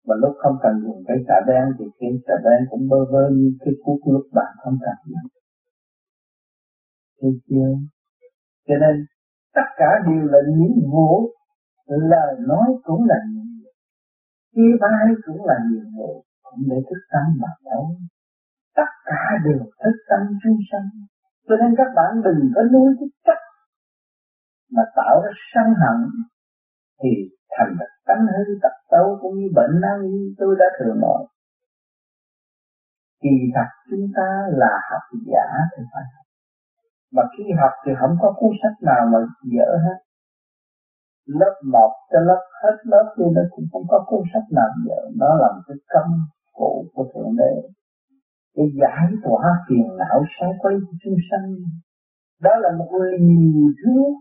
Và 0.06 0.14
lúc 0.22 0.34
không 0.42 0.56
cần 0.62 0.74
dùng 0.84 1.02
cây 1.08 1.18
cà 1.28 1.38
đen 1.46 1.64
thì 1.78 1.84
cây 2.00 2.10
cà 2.26 2.34
đen 2.44 2.60
cũng 2.70 2.88
bơ 2.90 3.00
vơ 3.12 3.24
như 3.30 3.48
cái 3.64 3.74
cuốc 3.84 4.00
lúc 4.12 4.26
bạn 4.32 4.52
không 4.62 4.78
cần 4.84 4.96
dùng 5.04 5.41
thấy 7.22 7.30
chưa 7.48 7.70
cho 8.68 8.74
nên, 8.80 9.06
tất 9.54 9.68
cả 9.76 9.90
đều 10.06 10.24
là 10.32 10.38
những 10.56 10.90
vụ 10.92 11.30
lời 11.86 12.36
nói 12.48 12.66
cũng 12.82 13.04
là 13.04 13.16
nhiệm 13.32 13.46
vụ 13.62 13.70
chia 14.54 14.72
vai 14.80 15.06
cũng 15.26 15.44
là 15.44 15.54
nhiệm 15.70 15.84
vụ 15.96 16.24
cũng 16.42 16.60
để 16.70 16.76
thức 16.90 17.00
tâm 17.12 17.26
mà 17.42 17.48
đấu. 17.64 17.90
tất 18.76 18.90
cả 19.04 19.22
đều 19.44 19.58
thức 19.84 19.96
tâm 20.08 20.20
chúng 20.42 20.58
sanh 20.72 20.88
cho 21.48 21.54
nên 21.60 21.74
các 21.78 21.90
bạn 21.96 22.22
đừng 22.24 22.50
có 22.54 22.62
nuôi 22.72 22.94
cái 23.00 23.08
chất 23.26 23.38
mà 24.74 24.82
tạo 24.96 25.22
ra 25.24 25.30
sân 25.54 25.66
hận, 25.82 25.98
thì 27.02 27.10
thành 27.58 27.76
ra 27.78 27.86
tánh 28.06 28.26
hư 28.26 28.54
tật 28.62 28.74
xấu 28.90 29.18
cũng 29.20 29.34
như 29.38 29.48
bệnh 29.54 29.80
nan 29.80 30.02
y 30.02 30.34
tôi 30.38 30.56
đã 30.58 30.66
thường 30.78 31.00
nói. 31.00 31.26
Kỳ 33.22 33.34
thật 33.54 33.68
chúng 33.90 34.06
ta 34.16 34.28
là 34.48 34.80
học 34.90 35.20
giả 35.26 35.46
thì 35.76 35.82
phải 35.92 36.02
mà 37.14 37.22
khi 37.32 37.44
học 37.60 37.74
thì 37.84 37.92
không 38.00 38.14
có 38.22 38.28
cuốn 38.38 38.52
sách 38.62 38.76
nào 38.88 39.02
mà 39.12 39.18
dở 39.54 39.70
hết. 39.84 39.98
Lớp 41.26 41.54
một 41.74 41.92
cho 42.12 42.20
lớp 42.20 42.42
hết 42.62 42.76
lớp 42.84 43.14
thì 43.16 43.24
nó 43.34 43.42
cũng 43.50 43.64
không 43.72 43.86
có 43.88 44.04
cuốn 44.08 44.22
sách 44.32 44.46
nào 44.56 44.70
dở. 44.86 45.00
Nó 45.20 45.34
làm 45.42 45.54
cái 45.66 45.76
công 45.94 46.12
cụ 46.52 46.84
của 46.94 47.04
thượng 47.14 47.36
đế. 47.38 47.54
Để 48.56 48.64
giải 48.80 49.06
tỏa 49.24 49.42
phiền 49.68 49.96
não 49.98 50.24
sai 50.40 50.50
quay 50.58 50.74
của 50.86 50.96
chúng 51.04 51.16
sanh. 51.30 51.46
Đó 52.42 52.50
là 52.62 52.70
một 52.78 52.90
liều 52.92 53.72
thuốc 53.80 54.14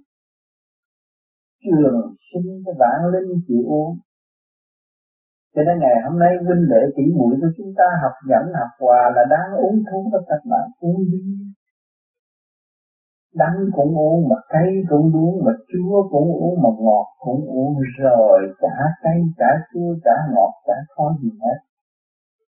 trường 1.63 2.15
sinh 2.33 2.63
cái 2.65 2.75
vạn 2.79 2.99
linh 3.13 3.31
chịu 3.47 3.63
uống. 3.67 3.97
Cho 5.55 5.61
nên 5.67 5.79
ngày 5.79 5.95
hôm 6.03 6.19
nay 6.19 6.31
huynh 6.45 6.69
đệ 6.69 6.81
tỷ 6.95 7.03
muội 7.17 7.35
của 7.41 7.51
chúng 7.57 7.73
ta 7.77 7.87
học 8.01 8.15
dẫn 8.29 8.43
học 8.59 8.71
hòa 8.79 9.11
là 9.15 9.23
đang 9.29 9.59
uống 9.63 9.83
thuốc 9.91 10.13
đó 10.13 10.19
các 10.27 10.41
bạn. 10.49 10.69
Uống 10.79 10.97
đi 11.11 11.50
đắng 13.35 13.57
cũng 13.75 13.97
uống, 13.97 14.29
mà 14.29 14.35
cay 14.49 14.69
cũng 14.89 15.11
uống, 15.15 15.45
mà 15.45 15.51
chua 15.71 16.09
cũng 16.11 16.29
uống, 16.41 16.61
mà 16.63 16.69
ngọt 16.79 17.07
cũng 17.19 17.45
uống. 17.45 17.75
Rồi 17.99 18.39
cả 18.59 18.75
cay 19.03 19.19
cả 19.37 19.49
chua 19.73 19.95
cả 20.03 20.15
ngọt 20.33 20.53
cả 20.67 20.73
khó 20.95 21.15
gì 21.21 21.29
hết. 21.41 21.57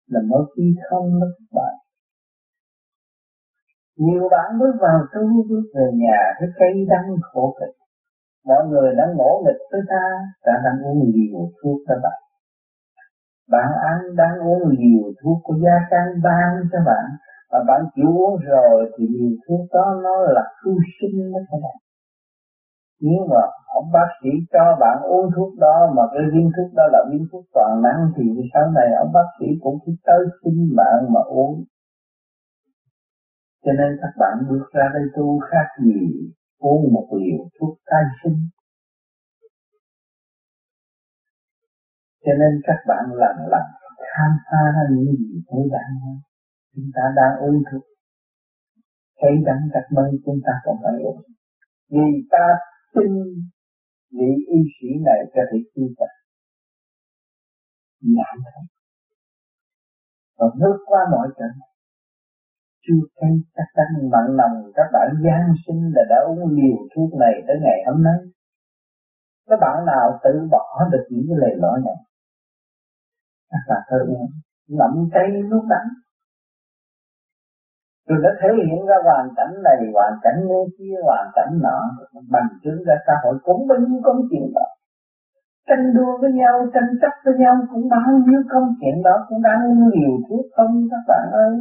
Là 0.08 0.22
mới 0.30 0.42
khi 0.56 0.76
không 0.90 1.20
mất 1.20 1.32
các 1.38 1.56
bạn 1.56 1.74
nhiều 4.06 4.30
bạn 4.32 4.60
bước 4.60 4.76
vào 4.82 5.00
tu, 5.14 5.44
bước 5.50 5.66
về 5.76 5.88
nhà 5.94 6.20
cái 6.40 6.50
cây 6.60 6.86
đắng 6.90 7.08
khổ 7.22 7.56
cực. 7.60 7.76
Mọi 8.46 8.66
người 8.70 8.96
đã 8.96 9.06
ngỗ 9.16 9.44
nghịch 9.46 9.62
với 9.72 9.82
ta 9.90 10.04
ta 10.46 10.54
đang 10.64 10.78
uống 10.86 11.00
nhiều 11.14 11.40
thuốc 11.64 11.78
các 11.88 12.00
bạn. 12.04 12.22
Bạn 13.50 13.70
ăn 13.92 14.16
đang 14.16 14.40
uống 14.40 14.62
nhiều 14.80 15.14
thuốc 15.24 15.38
của 15.44 15.56
gia 15.64 15.78
can 15.90 16.08
ban 16.24 16.50
cho 16.72 16.80
bạn 16.86 17.06
và 17.52 17.60
bạn 17.68 17.82
chịu 17.96 18.10
uống 18.22 18.36
rồi 18.40 18.92
thì 18.98 19.06
nhiều 19.08 19.36
thứ 19.48 19.56
đó 19.74 19.86
nó 20.04 20.16
là 20.36 20.44
cứu 20.64 20.76
sinh 21.02 21.32
nó 21.32 21.40
thế 21.52 21.58
này 21.62 21.78
nếu 23.02 23.22
mà 23.32 23.42
ông 23.66 23.92
bác 23.94 24.10
sĩ 24.22 24.30
cho 24.54 24.78
bạn 24.80 24.98
uống 25.04 25.32
thuốc 25.36 25.60
đó 25.60 25.94
mà 25.96 26.04
cái 26.14 26.24
viên 26.34 26.50
thuốc 26.56 26.74
đó 26.74 26.84
là 26.92 27.00
viên 27.12 27.24
thuốc 27.32 27.46
toàn 27.54 27.82
năng 27.84 28.12
thì 28.16 28.24
sau 28.54 28.72
này 28.72 28.88
ông 29.04 29.12
bác 29.14 29.28
sĩ 29.40 29.46
cũng 29.62 29.78
cứ 29.86 29.92
tới 30.04 30.22
xin 30.44 30.76
bạn 30.76 31.14
mà 31.14 31.22
uống. 31.22 31.64
Cho 33.66 33.72
nên 33.72 33.98
các 34.02 34.14
bạn 34.20 34.38
bước 34.50 34.66
ra 34.74 34.90
đây 34.94 35.04
tu 35.16 35.40
khác 35.40 35.68
gì 35.86 36.00
uống 36.60 36.94
một 36.94 37.08
liều 37.20 37.40
thuốc 37.60 37.78
tai 37.86 38.04
sinh. 38.24 38.40
Cho 42.26 42.32
nên 42.40 42.62
các 42.64 42.80
bạn 42.88 43.06
lần 43.14 43.36
lần 43.52 43.66
khám 44.12 44.32
phá 44.52 44.64
những 44.90 45.16
gì 45.18 45.42
thấy 45.50 45.62
đáng 45.72 46.22
chúng 46.76 46.90
ta 46.96 47.02
đang 47.16 47.34
uống 47.46 47.64
thuốc 47.72 47.84
thấy 49.22 49.32
rằng 49.46 49.70
các 49.74 49.86
mơ 49.96 50.04
chúng 50.26 50.40
ta 50.46 50.54
còn 50.64 50.76
phải 50.84 50.94
uống 51.04 51.22
vì 51.90 52.28
ta 52.32 52.46
tin 52.94 53.12
vị 54.12 54.32
y 54.48 54.60
sĩ 54.76 54.88
này 55.06 55.20
có 55.34 55.42
thể 55.52 55.58
cứu 55.76 55.88
ta. 56.00 56.06
Nhãn 58.02 58.36
thấy. 58.46 58.64
Và 60.38 60.48
vượt 60.60 60.78
qua 60.86 61.02
mọi 61.12 61.28
trận. 61.40 61.52
Chưa 62.88 63.02
thấy 63.18 63.30
các 63.54 63.68
tăng 63.76 64.10
mặn 64.14 64.38
nồng 64.38 64.72
các 64.76 64.88
bạn 64.94 65.10
gian 65.26 65.54
sinh 65.68 65.92
là 65.96 66.04
đã 66.10 66.16
uống 66.28 66.56
liều 66.56 66.78
thuốc 66.96 67.10
này 67.20 67.34
tới 67.48 67.58
ngày 67.62 67.80
hôm 67.88 68.04
nay. 68.04 68.20
Các 69.50 69.58
bạn 69.62 69.86
nào 69.86 70.20
tự 70.24 70.48
bỏ 70.52 70.90
được 70.92 71.06
những 71.10 71.26
cái 71.30 71.38
lời 71.38 71.56
nói 71.62 71.82
này? 71.86 71.96
Các 73.50 73.64
bạn 73.70 73.82
phải 73.90 74.00
uống 74.08 74.28
nắm 74.80 75.10
cây 75.14 75.28
lúc 75.50 75.64
đắng 75.70 75.88
tôi 78.12 78.20
đã 78.24 78.30
thể 78.42 78.50
hiện 78.58 78.86
ra 78.90 78.96
hoàn 79.04 79.26
cảnh 79.38 79.54
này, 79.64 79.78
hoàn 79.94 80.14
cảnh 80.24 80.40
nơi 80.50 80.66
kia, 80.78 80.96
hoàn 81.04 81.26
cảnh 81.36 81.52
nọ, 81.66 81.80
bằng 82.30 82.50
chứng 82.64 82.84
ra 82.88 82.96
xã 83.08 83.14
hội 83.24 83.36
cũng 83.44 83.68
bao 83.68 83.78
nhiêu 83.80 84.02
công 84.04 84.22
chuyện 84.30 84.46
đó. 84.56 84.68
Tranh 85.68 85.94
đua 85.96 86.18
với 86.22 86.32
nhau, 86.32 86.56
tranh 86.74 86.90
chấp 87.02 87.14
với 87.26 87.34
nhau 87.40 87.56
cũng 87.72 87.90
bao 87.90 88.12
nhiêu 88.28 88.42
công 88.50 88.68
chuyện 88.82 89.04
đó, 89.04 89.26
cũng 89.30 89.42
đang 89.42 89.62
nhiều 89.90 90.14
thuốc 90.30 90.46
không, 90.56 90.88
các 90.92 91.04
bạn 91.08 91.26
ơi? 91.32 91.56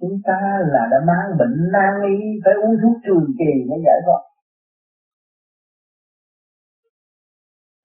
Chúng 0.00 0.16
ta 0.24 0.38
là 0.72 0.88
đã 0.90 0.98
mang 1.06 1.38
bệnh 1.38 1.56
nan 1.72 1.94
y 2.12 2.16
phải 2.44 2.54
uống 2.62 2.76
thuốc 2.82 2.96
trường 3.04 3.26
kỳ 3.38 3.52
mới 3.70 3.78
giải 3.86 3.98
thoát. 4.06 4.22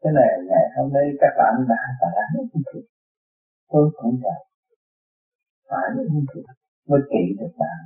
Thế 0.03 0.09
này 0.15 0.29
ngày 0.49 0.65
hôm 0.77 0.93
nay 0.93 1.03
các 1.21 1.33
bạn 1.37 1.53
đã 1.69 1.81
và 2.01 2.07
đã 2.15 2.23
tôi 3.71 3.89
cũng 3.97 4.19
vậy 4.23 4.46
phải 5.69 5.87
uống 5.97 6.25
thuốc 6.33 6.45
mới 6.89 7.01
trị 7.09 7.23
được 7.39 7.53
bạn 7.59 7.79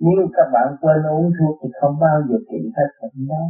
nếu 0.00 0.28
các 0.36 0.48
bạn 0.52 0.76
quên 0.80 1.02
uống 1.02 1.30
thuốc 1.38 1.58
thì 1.62 1.68
không 1.80 1.98
bao 2.00 2.22
giờ 2.28 2.36
trị 2.50 2.72
hết 2.76 2.88
bệnh 3.02 3.28
đó. 3.28 3.44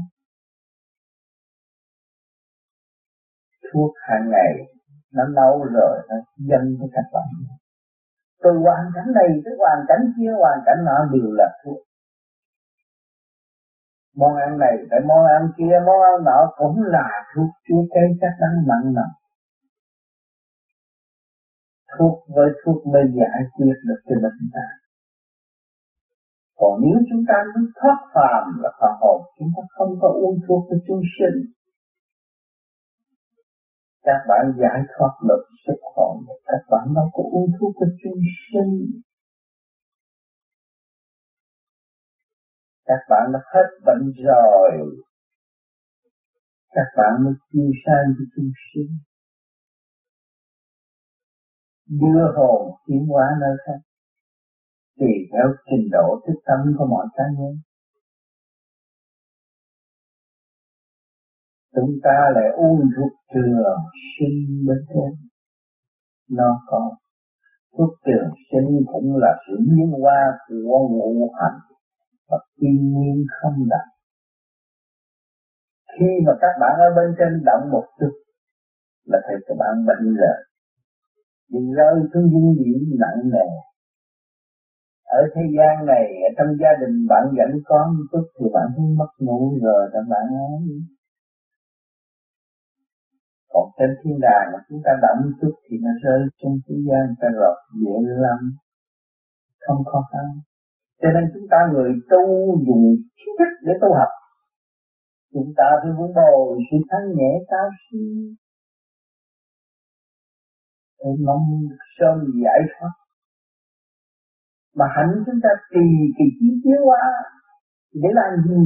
Thuốc 3.72 3.92
hàng 4.08 4.30
ngày, 4.30 4.52
nó 5.12 5.24
lâu 5.24 5.64
rồi 5.64 5.98
nó 6.08 6.16
dân 6.36 6.76
với 6.78 6.88
các 6.92 7.04
bạn. 7.12 7.24
Từ 8.42 8.50
hoàn 8.58 8.84
cảnh 8.94 9.12
này 9.14 9.28
tới 9.44 9.54
hoàn 9.58 9.84
cảnh 9.88 10.12
kia, 10.16 10.32
hoàn 10.38 10.58
cảnh 10.66 10.78
nọ 10.84 10.98
đều 11.12 11.30
là 11.38 11.48
thuốc. 11.64 11.78
Món 14.16 14.36
ăn 14.36 14.58
này 14.58 14.76
phải 14.90 15.00
món 15.08 15.26
ăn 15.26 15.42
kia, 15.56 15.76
món 15.86 16.00
ăn 16.10 16.24
nọ 16.24 16.52
cũng 16.56 16.82
là 16.82 17.08
thuốc 17.34 17.50
chữa 17.68 17.82
cái 17.94 18.04
chắc 18.20 18.32
đắng 18.40 18.66
mặn 18.68 18.94
nồng 18.94 19.14
thuốc 21.98 22.14
với 22.36 22.48
thuốc 22.64 22.86
mới 22.86 23.02
giải 23.18 23.40
quyết 23.54 23.74
được 23.88 24.00
cái 24.06 24.16
bệnh 24.22 24.50
ta. 24.54 24.68
Còn 26.56 26.80
nếu 26.82 26.98
chúng 27.10 27.24
ta 27.28 27.34
muốn 27.54 27.66
thoát 27.78 27.98
phàm 28.14 28.44
là 28.62 28.70
phàm 28.80 28.94
hồn, 29.00 29.20
chúng 29.38 29.50
ta 29.56 29.62
không 29.76 29.92
có 30.00 30.08
uống 30.08 30.38
thuốc 30.48 30.62
cho 30.70 30.76
chúng 30.86 31.02
sinh. 31.16 31.52
Các 34.02 34.20
bạn 34.28 34.52
giải 34.60 34.80
thoát 34.92 35.14
được 35.28 35.44
sức 35.66 35.80
hồn, 35.94 36.16
các 36.44 36.62
bạn 36.70 36.94
đâu 36.94 37.10
có 37.12 37.22
uống 37.32 37.50
thuốc 37.60 37.72
cho 37.80 37.86
chúng 38.02 38.20
sinh. 38.46 39.00
Các 42.84 43.00
bạn 43.10 43.30
đã 43.32 43.40
hết 43.54 43.68
bệnh 43.86 44.12
rồi. 44.26 44.70
Các 46.70 46.86
bạn 46.96 47.24
mới 47.24 47.34
chiêu 47.52 47.70
sang 47.86 48.06
cho 48.18 48.24
chúng 48.36 48.50
sinh 48.74 49.09
đưa 51.90 52.32
hồn 52.36 52.74
tiến 52.86 53.06
hóa 53.06 53.26
nơi 53.40 53.56
khác, 53.66 53.80
tùy 54.98 55.08
theo 55.32 55.46
trình 55.70 55.88
độ 55.92 56.20
thức 56.26 56.40
tâm 56.46 56.74
của 56.78 56.86
mọi 56.86 57.06
cá 57.16 57.24
nhân. 57.38 57.54
Chúng 61.74 61.90
ta 62.02 62.30
lại 62.34 62.50
uống 62.56 62.80
thuốc 62.96 63.12
trường 63.34 63.78
sinh 64.18 64.66
bên 64.66 64.78
trên. 64.88 65.28
Nó 66.30 66.60
có 66.66 66.96
thuốc 67.78 67.90
trường 68.04 68.30
sinh 68.52 68.84
cũng 68.92 69.16
là 69.16 69.36
sự 69.46 69.56
biến 69.58 69.90
hóa 70.02 70.38
của 70.48 70.88
ngũ 70.88 71.32
hành 71.40 71.58
và 72.28 72.38
thiên 72.60 72.92
nhiên 72.92 73.26
không 73.42 73.68
đạt. 73.68 73.88
Khi 75.98 76.06
mà 76.26 76.32
các 76.40 76.54
bạn 76.60 76.78
ở 76.78 76.88
bên 76.96 77.14
trên 77.18 77.44
động 77.44 77.70
một 77.72 77.84
chút, 78.00 78.12
là 79.04 79.18
thấy 79.26 79.36
các 79.46 79.54
bạn 79.58 79.86
bệnh 79.86 80.14
rồi 80.14 80.49
vì 81.50 81.60
rơi 81.76 81.94
xuống 82.10 82.30
dung 82.32 82.54
điểm 82.58 82.80
nặng 83.02 83.30
nề. 83.32 83.48
Ở 85.04 85.20
thế 85.34 85.42
gian 85.56 85.86
này, 85.86 86.04
ở 86.28 86.30
trong 86.36 86.50
gia 86.60 86.72
đình 86.80 87.06
bạn 87.08 87.24
dẫn 87.36 87.50
con 87.64 87.86
chút 88.12 88.24
thì 88.36 88.46
bạn 88.54 88.66
thấy 88.76 88.86
mất 88.98 89.10
ngủ 89.18 89.58
rồi, 89.62 89.90
các 89.92 90.04
bạn 90.10 90.24
ấy 90.46 90.80
còn 93.52 93.66
trên 93.78 93.90
thiên 94.00 94.16
đàng 94.26 94.46
mà 94.52 94.58
chúng 94.68 94.80
ta 94.84 94.92
động 95.02 95.22
chút 95.40 95.54
thì 95.64 95.76
nó 95.84 95.92
rơi 96.02 96.20
trong 96.42 96.54
thế 96.64 96.74
gian, 96.88 97.04
ta 97.20 97.28
lọt 97.40 97.58
dễ 97.82 97.96
lắm. 98.24 98.40
Không 99.60 99.84
khó 99.84 100.00
khăn. 100.12 100.26
Cho 101.02 101.08
nên 101.14 101.24
chúng 101.34 101.46
ta 101.50 101.58
người 101.72 101.90
tu 102.10 102.22
dùng 102.66 102.84
kiến 103.16 103.32
thức 103.38 103.50
để 103.66 103.72
tu 103.80 103.88
học. 103.98 104.12
Chúng 105.34 105.52
ta 105.56 105.64
phải 105.82 105.92
muốn 105.98 106.10
bồi 106.14 106.58
sự 106.70 106.76
thanh 106.90 107.06
nhẹ 107.16 107.32
cao 107.50 107.68
siêu 107.82 108.34
để 111.00 111.10
mong 111.26 111.46
sớm 111.96 112.16
giải 112.44 112.60
thoát. 112.70 112.94
Mà 114.78 114.86
hạnh 114.96 115.12
chúng 115.26 115.40
ta 115.42 115.48
tùy 115.72 115.86
kỳ 116.16 116.24
trí 116.40 116.48
tiến 116.64 116.80
hóa, 116.86 117.02
để 117.94 118.08
làm 118.12 118.32
gì? 118.48 118.64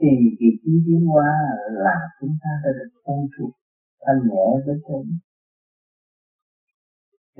Tùy 0.00 0.16
kỳ 0.38 0.48
trí 0.62 0.72
tiến 0.86 1.02
hóa 1.06 1.32
là 1.70 1.96
chúng 2.20 2.34
ta 2.42 2.50
đã 2.64 2.70
được 2.78 2.90
phong 3.04 3.26
thuộc 3.38 3.52
thanh 4.06 4.20
nhẹ 4.28 4.46
với 4.66 4.76
chúng 4.86 5.06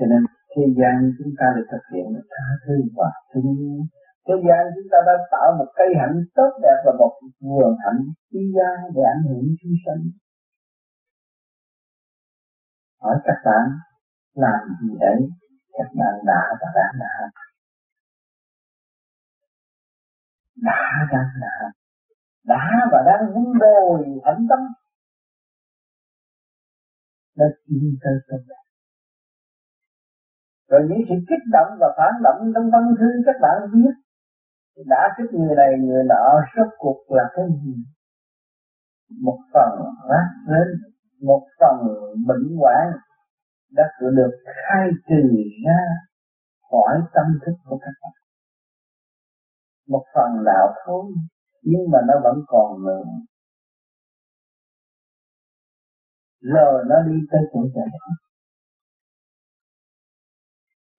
cho 0.01 0.07
nên 0.11 0.21
thế 0.53 0.65
gian 0.79 0.95
chúng 1.17 1.33
ta 1.39 1.47
được 1.55 1.67
thực 1.71 1.83
hiện 1.93 2.05
được 2.15 2.27
tha 2.33 2.47
thứ 2.63 2.75
và 2.97 3.09
thương 3.29 3.49
yêu. 3.63 3.79
Thế 4.27 4.35
gian 4.47 4.61
chúng 4.75 4.89
ta 4.91 4.99
đã 5.07 5.15
tạo 5.33 5.47
một 5.59 5.69
cây 5.77 5.89
hạnh 5.99 6.17
tốt 6.37 6.51
đẹp 6.63 6.77
và 6.85 6.91
một 7.01 7.13
vườn 7.49 7.73
hạnh 7.83 8.01
quý 8.31 8.41
giá 8.55 8.69
để 8.95 9.01
ảnh 9.15 9.23
hưởng 9.29 9.45
chúng 9.59 9.75
sanh 9.83 10.01
hỏi 13.01 13.15
các 13.23 13.37
bạn, 13.45 13.65
làm 14.33 14.59
gì 14.81 14.89
đấy 14.99 15.19
các 15.77 15.89
bạn 15.99 16.13
đã 16.25 16.41
và 16.59 16.67
đang 16.75 16.95
làm 16.99 17.29
đã 20.55 21.07
đang 21.11 21.31
làm 21.39 21.71
đã 22.43 22.69
và 22.91 23.03
đang 23.05 23.33
vun 23.33 23.59
bồi 23.59 24.19
hạnh 24.25 24.45
tâm. 24.49 24.59
Đã 27.35 27.45
tiến 27.67 27.97
tới 28.03 28.13
tâm. 28.27 28.39
Đẹp 28.47 28.55
rồi 30.69 30.81
những 30.89 31.01
sự 31.09 31.15
kích 31.29 31.45
động 31.51 31.77
và 31.79 31.87
phản 31.97 32.13
động 32.23 32.51
trong 32.55 32.71
văn 32.71 32.83
thư 32.99 33.07
các 33.25 33.35
bạn 33.41 33.57
biết 33.73 33.93
đã 34.85 35.09
kích 35.17 35.39
người 35.39 35.55
này, 35.55 35.69
người 35.79 36.03
nọ, 36.03 36.41
rốt 36.55 36.67
cuộc 36.77 36.99
là 37.07 37.23
cái 37.35 37.45
gì? 37.63 37.75
Một 39.21 39.39
phần 39.53 39.69
rác 40.09 40.27
rến 40.47 40.67
một 41.21 41.47
phần 41.59 41.77
bệnh 42.27 42.57
hoạn 42.57 42.87
đã 43.71 43.83
được 43.99 44.31
khai 44.45 44.87
trừ 45.07 45.21
ra 45.65 45.81
khỏi 46.71 47.01
tâm 47.13 47.39
thức 47.45 47.53
của 47.65 47.77
các 47.81 47.91
bạn 48.01 48.11
một 49.87 50.03
phần 50.15 50.43
đạo 50.45 50.73
thôi 50.85 51.05
nhưng 51.61 51.81
mà 51.91 51.99
nó 52.07 52.13
vẫn 52.23 52.43
còn 52.47 52.85
nữa 52.85 53.03
giờ 56.41 56.83
nó 56.89 56.95
đi 57.07 57.17
tới 57.31 57.41
chỗ 57.53 57.59
giải 57.75 57.87
thoát 57.91 58.15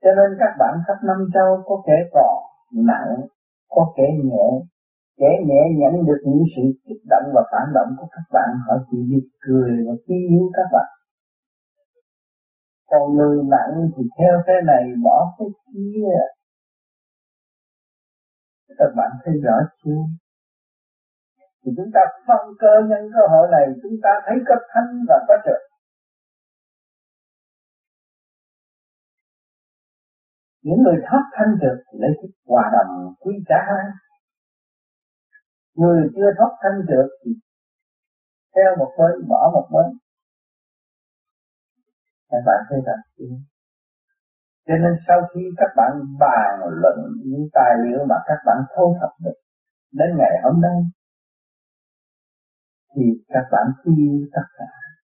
cho 0.02 0.10
nên 0.16 0.38
các 0.40 0.52
bạn 0.58 0.74
khắp 0.86 0.98
năm 1.02 1.18
châu 1.34 1.62
có 1.66 1.82
kẻ 1.86 1.96
còn 2.12 2.42
nặng, 2.72 3.26
có 3.68 3.92
kẻ 3.96 4.02
nhẹ. 4.24 4.71
Kẻ 5.20 5.30
nhẹ 5.46 5.62
nhận 5.80 6.06
được 6.06 6.20
những 6.26 6.44
sự 6.56 6.62
kích 6.84 7.02
động 7.10 7.26
và 7.34 7.42
phản 7.52 7.66
động 7.74 7.90
của 7.98 8.08
các 8.10 8.26
bạn, 8.32 8.50
họ 8.66 8.74
chỉ 8.90 8.98
biết 9.10 9.24
cười 9.40 9.70
và 9.86 9.94
quý 10.06 10.16
yếu 10.30 10.50
các 10.56 10.68
bạn. 10.72 10.88
Còn 12.90 13.16
người 13.16 13.38
nặng 13.50 13.74
thì 13.96 14.02
theo 14.18 14.34
cái 14.46 14.56
này 14.66 14.84
bỏ 15.04 15.34
cái 15.38 15.48
kia. 15.66 16.08
Các 18.78 18.90
bạn 18.96 19.10
thấy 19.24 19.34
rõ 19.44 19.56
chưa? 19.84 20.02
Thì 21.64 21.72
chúng 21.76 21.90
ta 21.94 22.00
phân 22.26 22.42
cơ 22.58 22.74
nhân 22.88 23.10
cơ 23.14 23.22
hội 23.32 23.48
này 23.50 23.66
chúng 23.82 23.96
ta 24.02 24.10
thấy 24.26 24.36
có 24.48 24.54
thanh 24.72 25.04
và 25.08 25.16
có 25.28 25.34
trượt. 25.44 25.72
những 30.62 30.82
người 30.82 30.98
thoát 31.06 31.24
thanh 31.32 31.58
được 31.62 31.78
lấy 31.92 32.10
cái 32.22 32.30
hòa 32.46 32.64
đồng 32.72 33.14
quý 33.20 33.34
trả 33.48 33.62
người 35.74 36.08
chưa 36.16 36.30
thoát 36.38 36.52
thanh 36.62 36.86
được 36.86 37.08
thì 37.24 37.30
theo 38.54 38.76
một 38.78 38.92
bên, 38.98 39.28
bỏ 39.28 39.50
một 39.54 39.68
bên. 39.72 39.98
Các 42.30 42.42
bạn 42.46 42.60
thấy 42.68 42.80
rằng 42.86 43.02
cho 44.66 44.74
nên 44.74 44.92
sau 45.08 45.18
khi 45.34 45.40
các 45.56 45.70
bạn 45.76 45.92
bàn 46.18 46.60
luận 46.82 46.98
những 47.24 47.48
tài 47.52 47.72
liệu 47.84 48.06
mà 48.08 48.16
các 48.26 48.38
bạn 48.46 48.58
thu 48.76 48.96
thập 49.00 49.10
được 49.24 49.38
đến 49.92 50.08
ngày 50.18 50.34
hôm 50.44 50.60
nay, 50.60 50.78
thì 52.94 53.02
các 53.28 53.44
bạn 53.52 53.66
tiêu 53.84 54.12
tất 54.34 54.46
cả. 54.58 54.64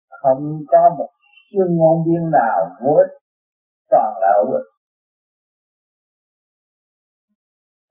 Không 0.08 0.60
có 0.68 0.94
một 0.98 1.08
chương 1.52 1.76
ngôn 1.76 2.04
viên 2.06 2.30
nào 2.30 2.76
vô 2.84 2.94
ích 2.94 3.12
toàn 3.90 4.12
là 4.20 4.28
hữu 4.36 4.52
ích 4.52 4.68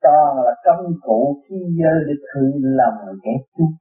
toàn 0.07 0.45
là 0.45 0.53
công 0.65 0.93
cụ 1.01 1.41
khi 1.49 1.55
dơ 1.79 1.93
để 2.07 2.13
thử 2.27 2.51
lòng 2.63 3.17
kẻ 3.23 3.31
chung. 3.57 3.73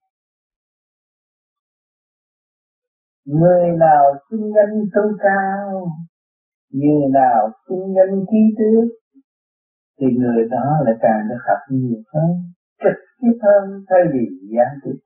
Người 3.24 3.76
nào 3.78 4.04
sinh 4.30 4.50
nhân 4.50 4.70
sâu 4.94 5.08
cao 5.22 5.86
người 6.70 7.08
nào 7.12 7.50
sinh 7.68 7.92
nhân 7.92 8.24
trí 8.30 8.42
trước, 8.58 8.88
thì 10.00 10.06
người 10.18 10.48
đó 10.50 10.66
lại 10.84 10.94
càng 11.00 11.28
được 11.28 11.42
học 11.48 11.58
nhiều 11.70 12.02
hơn 12.14 12.30
trực 12.82 12.98
tiếp 13.20 13.38
hơn 13.42 13.84
thay 13.88 14.00
vì 14.12 14.24
gián 14.56 14.72
tiếp. 14.84 14.98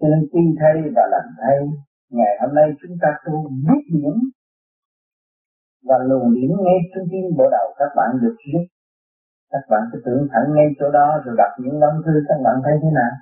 Cho 0.00 0.08
nên 0.08 0.28
khi 0.32 0.40
thay 0.60 0.74
và 0.96 1.02
làm 1.10 1.26
thay 1.40 1.56
ngày 2.10 2.38
hôm 2.40 2.54
nay 2.54 2.68
chúng 2.82 2.96
ta 3.02 3.08
tu 3.26 3.48
biết 3.48 3.82
điểm 3.92 4.16
và 5.88 5.96
luồng 6.08 6.34
điển 6.34 6.50
ngay 6.64 6.78
trung 6.94 7.08
tim 7.10 7.24
bộ 7.38 7.44
đầu 7.50 7.66
các 7.78 7.90
bạn 7.96 8.10
được 8.22 8.36
giúp 8.52 8.64
các 9.52 9.64
bạn 9.70 9.82
cứ 9.92 9.98
tưởng 10.04 10.22
thẳng 10.32 10.46
ngay 10.54 10.66
chỗ 10.78 10.90
đó 10.90 11.08
rồi 11.24 11.34
đọc 11.38 11.52
những 11.62 11.78
lâm 11.82 11.94
thư, 12.04 12.12
các 12.28 12.38
bạn 12.44 12.56
thấy 12.64 12.74
thế 12.82 12.90
nào? 13.00 13.12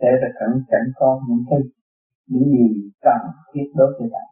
Để 0.00 0.12
là 0.22 0.28
cẩn 0.40 0.50
cảnh 0.70 0.88
con 0.94 1.18
những 1.28 1.44
cái, 1.50 1.60
những 2.28 2.48
gì 2.54 2.66
cần 3.02 3.20
thiết 3.52 3.66
đối 3.74 3.90
với 3.98 4.08
bạn. 4.12 4.28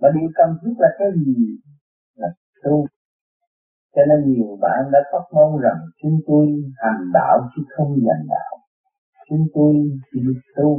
Và 0.00 0.08
điều 0.14 0.30
cần 0.34 0.50
thiết 0.60 0.74
là 0.78 0.88
cái 0.98 1.08
gì? 1.26 1.36
Là 2.16 2.28
tu. 2.64 2.86
Cho 3.94 4.02
nên 4.08 4.32
nhiều 4.32 4.58
bạn 4.60 4.80
đã 4.92 4.98
phát 5.12 5.24
ngôn 5.30 5.60
rằng 5.60 5.80
chúng 6.02 6.18
tôi 6.26 6.46
hành 6.76 7.02
đạo 7.14 7.36
chứ 7.56 7.62
không 7.76 7.90
giành 8.06 8.24
đạo. 8.28 8.52
Chúng 9.28 9.46
tôi 9.54 9.74
chỉ 10.12 10.20
tu. 10.56 10.78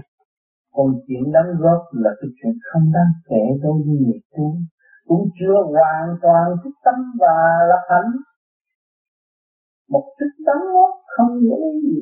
Còn 0.74 0.88
chuyện 1.08 1.32
đóng 1.32 1.52
góp 1.60 1.82
là 1.92 2.12
cái 2.22 2.30
chuyện 2.38 2.54
không 2.72 2.92
đáng 2.94 3.12
kể 3.30 3.44
đối 3.64 3.74
với 3.74 3.96
người 4.02 4.20
tu 4.38 4.58
cũng 5.08 5.30
chưa 5.40 5.58
hoàn 5.74 6.18
toàn 6.22 6.46
thức 6.64 6.76
tâm 6.86 6.96
và 7.20 7.36
lập 7.70 7.84
hạnh. 7.90 8.12
Một 9.90 10.06
thức 10.20 10.44
đóng 10.46 10.66
góp 10.74 10.94
không 11.18 11.40
dễ 11.42 11.60
gì. 11.84 12.00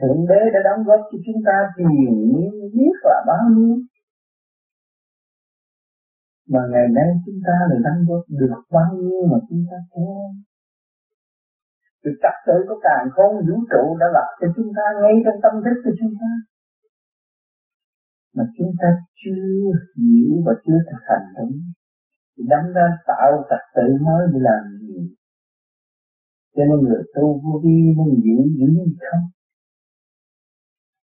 Thượng 0.00 0.26
đế 0.28 0.40
đã 0.54 0.60
đóng 0.64 0.84
góp 0.86 1.00
cho 1.10 1.18
chúng 1.26 1.42
ta 1.46 1.56
thì 1.76 1.84
nhiên 2.30 2.52
biết 2.74 2.96
là 3.02 3.24
bao 3.26 3.44
nhiêu. 3.56 3.76
Mà 6.48 6.60
ngày 6.72 6.86
nay 6.94 7.08
chúng 7.26 7.40
ta 7.46 7.56
lại 7.70 7.78
đóng 7.84 8.00
góp 8.08 8.24
được 8.28 8.62
bao 8.70 8.94
nhiêu 8.94 9.26
mà 9.30 9.38
chúng 9.48 9.64
ta 9.70 9.76
kém 9.94 10.44
sự 12.04 12.10
trật 12.22 12.36
tự 12.46 12.56
của 12.68 12.78
càng 12.86 13.06
khôn 13.14 13.32
vũ 13.46 13.56
trụ 13.72 13.84
đã 14.00 14.06
lập 14.16 14.28
cho 14.40 14.46
chúng 14.56 14.70
ta, 14.76 14.84
ngay 15.00 15.14
trong 15.24 15.38
tâm 15.44 15.54
thức 15.64 15.76
của 15.84 15.94
chúng 16.00 16.14
ta 16.20 16.30
mà 18.34 18.44
chúng 18.58 18.72
ta 18.80 18.88
chưa 19.24 19.70
hiểu 19.96 20.32
và 20.46 20.52
chưa 20.66 20.78
thực 20.90 21.02
hành 21.08 21.26
đúng, 21.36 21.56
thì 22.36 22.44
đâm 22.48 22.72
ra 22.74 22.86
tạo 23.06 23.30
trật 23.50 23.62
tự 23.74 23.86
mới 24.06 24.26
để 24.32 24.38
làm 24.42 24.62
gì? 24.80 25.14
Cho 26.54 26.62
nên 26.68 26.78
người 26.88 27.02
tu 27.14 27.40
vô 27.44 27.60
vi 27.64 27.78
nên 27.96 28.10
giữ 28.24 28.38
giữ 28.58 28.66
gì 28.86 28.96
không? 29.10 29.24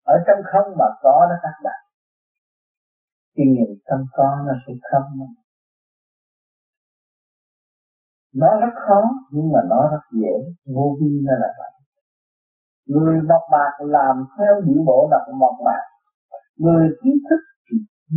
Ở 0.03 0.15
trong 0.27 0.39
không 0.51 0.77
mà 0.79 0.85
có 1.03 1.27
đó 1.29 1.35
các 1.43 1.55
bạn. 1.63 1.81
Khi 3.35 3.43
nhìn 3.43 3.79
tâm 3.85 3.99
có 4.11 4.43
nó 4.47 4.53
sẽ 4.67 4.73
không. 4.91 5.03
Nó 8.35 8.59
rất 8.61 8.73
khó, 8.87 9.01
nhưng 9.31 9.51
mà 9.51 9.59
nó 9.69 9.89
rất 9.91 10.19
dễ. 10.21 10.35
Vô 10.75 10.97
vi 11.01 11.21
nó 11.23 11.33
là 11.33 11.53
vậy. 11.57 11.71
Người 12.85 13.21
mọc 13.21 13.41
mạc 13.51 13.85
làm 13.85 14.25
theo 14.37 14.61
điệu 14.65 14.83
bộ 14.85 15.07
đọc 15.11 15.21
mọc 15.39 15.55
mạc 15.65 15.83
người 16.63 16.85
trí 17.01 17.11
thức, 17.29 17.41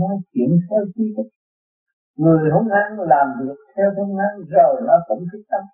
nói 0.01 0.15
chuyện 0.33 0.51
theo 0.71 0.83
trí 0.95 1.05
thức. 1.17 1.29
Người 2.17 2.51
hung 2.55 2.69
hăng 2.75 2.93
làm 3.13 3.27
việc 3.41 3.59
theo 3.77 3.89
hung 3.97 4.17
hăng, 4.21 4.37
rồi 4.55 4.75
nó 4.89 4.95
cũng 5.09 5.23
thích 5.33 5.45
tâm. 5.51 5.65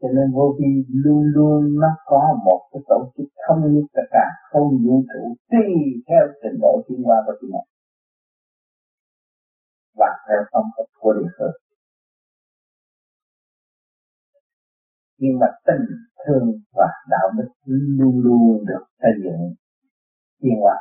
Cho 0.00 0.08
nên 0.16 0.26
vô 0.34 0.56
vi 0.58 0.72
luôn 1.04 1.22
luôn 1.34 1.60
nó 1.80 1.90
có 2.06 2.38
một 2.46 2.60
cái 2.72 2.82
tổ 2.88 3.12
chức 3.16 3.26
thông 3.48 3.74
nhất 3.74 3.86
tất 3.92 4.06
cả, 4.10 4.26
không 4.50 4.68
vũ 4.84 5.04
trụ, 5.12 5.22
tùy 5.50 5.68
theo 6.08 6.24
trình 6.42 6.58
độ 6.62 6.82
tiến 6.88 7.02
hóa 7.06 7.16
của 7.26 7.32
chúng 7.40 7.50
ta 7.52 7.62
và 10.00 10.10
theo 10.28 10.40
phong 10.52 10.68
cách 10.76 10.90
của 11.00 11.12
địa 11.18 11.30
phương. 11.38 11.56
Nhưng 15.18 15.38
mà 15.40 15.46
tình 15.66 15.86
thương 16.26 16.46
và 16.72 16.88
đạo 17.10 17.28
đức 17.36 17.48
luôn 17.66 18.14
luôn 18.24 18.64
được 18.66 18.84
xây 19.02 19.10
dựng 19.24 19.54
tiến 20.40 20.60
hóa 20.60 20.76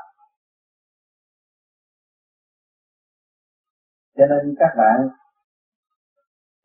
cho 4.19 4.25
nên 4.31 4.55
các 4.59 4.73
bạn 4.77 4.97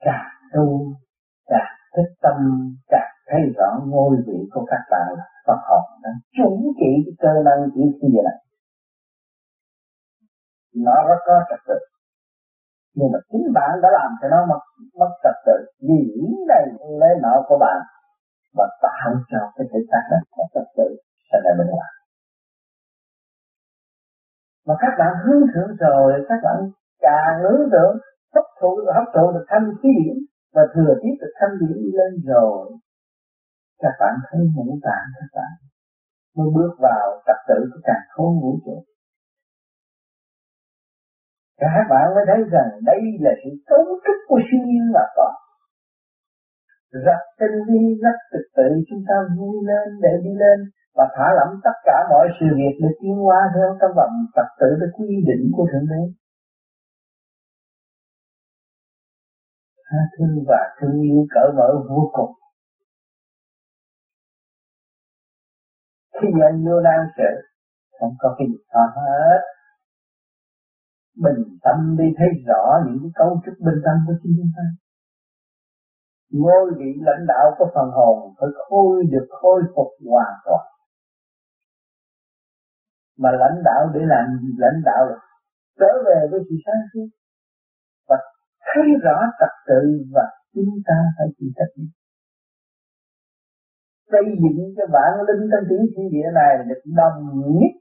càng 0.01 0.31
tu, 0.55 0.67
càng 1.47 1.75
thích 1.97 2.13
tâm, 2.23 2.37
càng 2.89 3.15
thấy 3.29 3.41
rõ 3.57 3.71
ngôi 3.87 4.17
vị 4.27 4.39
của 4.53 4.65
các 4.71 4.83
bạn 4.91 5.09
là 5.19 5.25
Phật 5.47 5.61
học 5.71 5.85
đang 6.03 6.19
chủ 6.37 6.73
trị 6.79 6.91
cái 7.05 7.15
cơ 7.23 7.33
năng 7.45 7.71
chữ 7.75 7.83
khi 8.03 8.09
này. 8.25 8.39
Nó 10.85 10.95
rất 11.09 11.21
có 11.27 11.35
trật 11.51 11.61
tự. 11.69 11.79
Nhưng 12.95 13.09
mà 13.13 13.19
chính 13.31 13.53
bạn 13.55 13.71
đã 13.83 13.89
làm 13.93 14.11
cho 14.23 14.29
nó 14.29 14.47
mất 14.51 14.61
mất 15.01 15.11
trật 15.23 15.37
tự. 15.47 15.57
Vì 15.89 16.01
những 16.17 16.47
đây 16.49 16.65
lấy 17.01 17.13
nợ 17.23 17.43
của 17.49 17.59
bạn 17.61 17.79
và 18.57 18.67
tạo 18.83 19.11
cho 19.31 19.39
cái 19.57 19.67
thể 19.73 19.79
xác 19.91 20.03
này 20.11 20.21
có 20.37 20.43
trật 20.55 20.69
tự. 20.77 20.89
Sẽ 21.33 21.39
lại 21.45 21.55
mình 21.59 21.67
ngoài 21.71 21.94
mà 24.67 24.75
các 24.81 24.93
bạn 24.99 25.13
hướng 25.25 25.43
thượng 25.55 25.77
rồi, 25.77 26.13
các 26.29 26.39
bạn 26.45 26.57
càng 27.01 27.35
hướng 27.43 27.71
thượng, 27.73 27.95
hấp 28.35 28.45
thụ 28.61 28.71
hấp 28.95 29.05
thụ 29.15 29.33
được 29.33 29.45
thanh 29.49 29.71
khí 29.83 29.89
điển 30.05 30.17
và 30.55 30.63
thừa 30.75 30.95
tiếp 31.03 31.15
được 31.21 31.33
thanh 31.41 31.55
điển 31.61 31.79
lên 31.99 32.13
rồi. 32.25 32.73
Các 33.83 33.95
bạn 34.01 34.15
thấy 34.31 34.41
ngũ 34.55 34.79
tạng 34.83 35.07
các 35.15 35.31
bạn 35.35 35.53
mới 36.37 36.49
bước 36.55 36.73
vào 36.79 37.23
trật 37.27 37.37
tự 37.49 37.59
của 37.73 37.81
càng 37.85 38.05
khôn 38.11 38.41
vũ 38.43 38.59
trụ. 38.65 38.85
Các 41.59 41.87
bạn 41.91 42.15
mới 42.15 42.25
thấy 42.27 42.41
rằng 42.53 42.71
đây 42.85 43.01
là 43.21 43.31
sự 43.45 43.51
cấu 43.67 43.85
trúc 44.05 44.17
của 44.29 44.41
siêu 44.51 44.61
nhiên 44.67 44.91
là 44.95 45.05
có. 45.17 45.33
Rất 46.91 47.21
tinh 47.39 47.57
vi, 47.69 47.83
rất 48.03 48.17
thực 48.33 48.47
tự, 48.57 48.69
chúng 48.89 49.03
ta 49.09 49.15
vui 49.39 49.57
lên 49.67 50.01
để 50.03 50.13
đi 50.25 50.31
lên 50.43 50.59
và 50.97 51.05
thả 51.15 51.27
lỏng 51.37 51.61
tất 51.65 51.77
cả 51.85 51.97
mọi 52.11 52.29
sự 52.41 52.47
việc 52.57 52.75
để 52.83 52.89
tiến 53.01 53.17
hóa 53.17 53.41
theo 53.55 53.77
các 53.81 53.91
vòng 53.97 54.15
trật 54.35 54.49
tự 54.61 54.67
để 54.81 54.87
quy 54.97 55.11
định 55.29 55.51
của 55.57 55.67
thượng 55.73 55.87
đế. 55.91 56.03
Tha 59.87 59.99
thứ 60.19 60.25
và 60.49 60.63
thương 60.81 61.01
yêu 61.03 61.27
cỡ 61.31 61.53
mở 61.57 61.69
vô 61.89 62.11
cùng. 62.13 62.33
Khi 66.13 66.29
anh 66.49 66.65
vô 66.65 66.81
đang 66.81 67.03
sự 67.17 67.31
không 68.01 68.15
có 68.19 68.35
cái 68.39 68.47
gì 68.49 68.59
khó 68.73 68.81
hết. 68.97 69.41
Bình 71.25 71.59
tâm 71.63 71.97
đi 71.99 72.05
thấy 72.19 72.29
rõ 72.47 72.63
những 72.87 72.99
cái 73.03 73.11
cấu 73.15 73.41
trúc 73.45 73.55
bên 73.65 73.75
trong 73.85 73.99
của 74.07 74.15
chính 74.23 74.35
chúng 74.39 74.53
ta. 74.57 74.67
Ngôi 76.31 76.71
vị 76.79 76.91
lãnh 77.01 77.27
đạo 77.29 77.47
của 77.59 77.67
phần 77.75 77.89
hồn 77.97 78.35
phải 78.41 78.49
khôi 78.69 79.03
được 79.13 79.27
khôi 79.31 79.63
phục 79.75 79.89
hoàn 80.11 80.35
toàn 80.45 80.74
mà 83.17 83.31
lãnh 83.31 83.59
đạo 83.65 83.83
để 83.95 84.01
làm 84.13 84.25
gì 84.43 84.49
lãnh 84.59 84.81
đạo 84.85 85.03
là 85.11 85.17
trở 85.81 85.93
về 86.07 86.19
với 86.31 86.41
sự 86.49 86.55
sáng 86.67 86.83
suốt. 86.93 87.09
Và 88.09 88.17
thấy 88.67 88.85
rõ 89.03 89.17
trật 89.41 89.53
tự 89.69 89.81
và 90.15 90.25
chúng 90.55 90.71
ta 90.87 90.95
phải 91.17 91.27
chịu 91.39 91.51
trách 91.57 91.73
nhiệm. 91.77 91.91
Xây 94.11 94.25
dựng 94.43 94.75
cho 94.77 94.85
bản 94.93 95.13
linh 95.27 95.51
trong 95.51 95.65
tiếng 95.71 95.87
thiên 95.97 96.07
địa 96.13 96.29
này 96.35 96.51
được 96.69 96.83
đồng 96.85 97.19
nhất. 97.59 97.75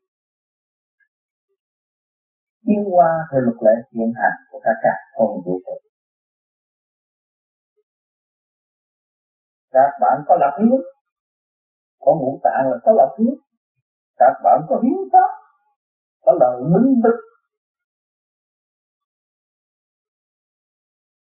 Tiến 2.65 2.81
qua 2.91 3.09
theo 3.31 3.41
luật 3.41 3.57
lệ 3.65 3.75
hiện 3.93 4.11
hành 4.15 4.37
của 4.51 4.59
các 4.63 4.75
cả 4.83 4.95
không 5.17 5.41
vũ 5.45 5.59
trụ 5.65 5.83
các 9.73 9.91
bạn 10.01 10.23
có 10.27 10.37
lập 10.39 10.53
hiến 10.59 10.81
có 11.99 12.15
ngũ 12.15 12.39
tạng 12.43 12.69
là 12.71 12.77
có 12.83 12.91
lập 12.91 13.15
hiến 13.19 13.33
các 14.23 14.35
bạn 14.43 14.61
có 14.69 14.75
hiến 14.83 14.99
pháp, 15.11 15.29
có 16.21 16.31
lời 16.39 16.57
minh 16.71 17.01
đức. 17.03 17.17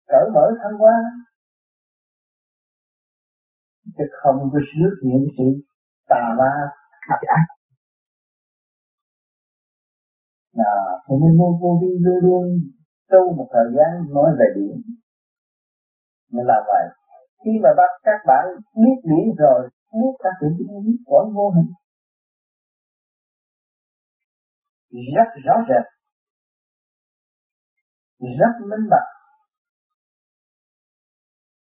Cởi 0.07 0.25
mở 0.33 0.45
thăng 0.63 0.77
hoa. 0.79 0.97
Chứ 3.97 4.03
không 4.23 4.49
có 4.53 4.59
xuất 4.71 4.93
những 5.01 5.25
sự 5.37 5.43
tà 6.09 6.35
ma 6.39 6.51
hạt 7.07 7.21
ác. 7.27 7.45
Là 10.53 10.73
cho 11.07 11.15
nên 11.21 11.37
vô 11.39 11.57
vô 11.61 11.79
vi 11.81 11.91
luôn 11.99 12.19
luôn 12.21 12.45
tu 13.11 13.33
một 13.37 13.47
thời 13.53 13.67
gian 13.75 14.13
nói 14.13 14.29
về 14.39 14.45
điện 14.55 14.81
nên 16.31 16.45
là 16.45 16.63
vậy. 16.67 16.85
Khi 17.43 17.51
mà 17.63 17.69
bắt 17.77 17.91
các 18.03 18.19
bạn 18.27 18.45
biết 18.75 18.97
điểm 19.03 19.35
rồi, 19.37 19.69
biết 19.93 20.13
các 20.19 20.33
điểm 20.41 20.67
biết 20.85 20.97
của 21.05 21.31
vô 21.35 21.49
hình 21.49 21.71
rất 24.91 25.29
rõ 25.45 25.55
rệt. 25.69 25.85
Rất 28.39 28.65
minh 28.69 28.89
bạch. 28.89 29.09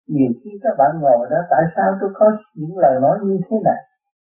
Nhiều 0.07 0.31
khi 0.43 0.51
các 0.63 0.73
bạn 0.77 0.91
ngồi 1.01 1.27
đó, 1.31 1.37
tại 1.49 1.63
sao 1.75 1.91
tôi 2.01 2.09
có 2.13 2.25
những 2.55 2.77
lời 2.77 2.99
nói 3.01 3.17
như 3.23 3.37
thế 3.49 3.57
này? 3.63 3.81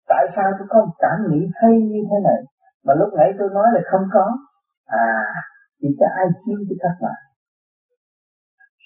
Tại 0.08 0.26
sao 0.36 0.52
tôi 0.60 0.68
có 0.70 0.86
một 0.86 0.94
cảm 1.00 1.18
nghĩ 1.30 1.48
hay 1.56 1.72
như 1.72 2.02
thế 2.10 2.18
này? 2.24 2.40
Mà 2.86 2.94
lúc 2.94 3.10
nãy 3.18 3.34
tôi 3.40 3.50
nói 3.54 3.68
là 3.74 3.82
không 3.92 4.08
có. 4.14 4.38
À 4.86 5.34
thì 5.84 5.90
cho 6.00 6.08
ai 6.20 6.28
chiếu 6.46 6.60
cho 6.70 6.76
các 6.84 6.96
bạn? 7.04 7.20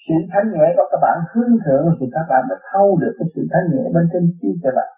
Sự 0.04 0.14
thanh 0.32 0.48
nhẹ 0.52 0.66
của 0.76 0.86
các 0.90 1.00
bạn 1.02 1.18
hướng 1.30 1.52
thượng 1.64 1.86
thì 2.00 2.06
các 2.14 2.26
bạn 2.30 2.42
đã 2.50 2.56
thâu 2.72 2.96
được 3.02 3.14
cái 3.18 3.28
sự 3.34 3.42
thanh 3.52 3.66
nhẹ 3.72 3.84
bên 3.94 4.04
trên 4.12 4.22
chiếu 4.40 4.52
cho 4.62 4.70
bạn. 4.78 4.90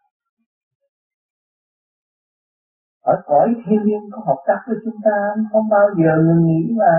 Ở 3.12 3.14
cõi 3.30 3.48
thiên 3.64 3.80
nhiên 3.86 4.02
có 4.12 4.18
hợp 4.26 4.40
tác 4.46 4.60
với 4.66 4.76
chúng 4.84 4.98
ta, 5.06 5.16
không 5.52 5.68
bao 5.74 5.86
giờ 5.98 6.10
ngừng 6.24 6.44
nghĩ 6.46 6.62
mà 6.80 6.94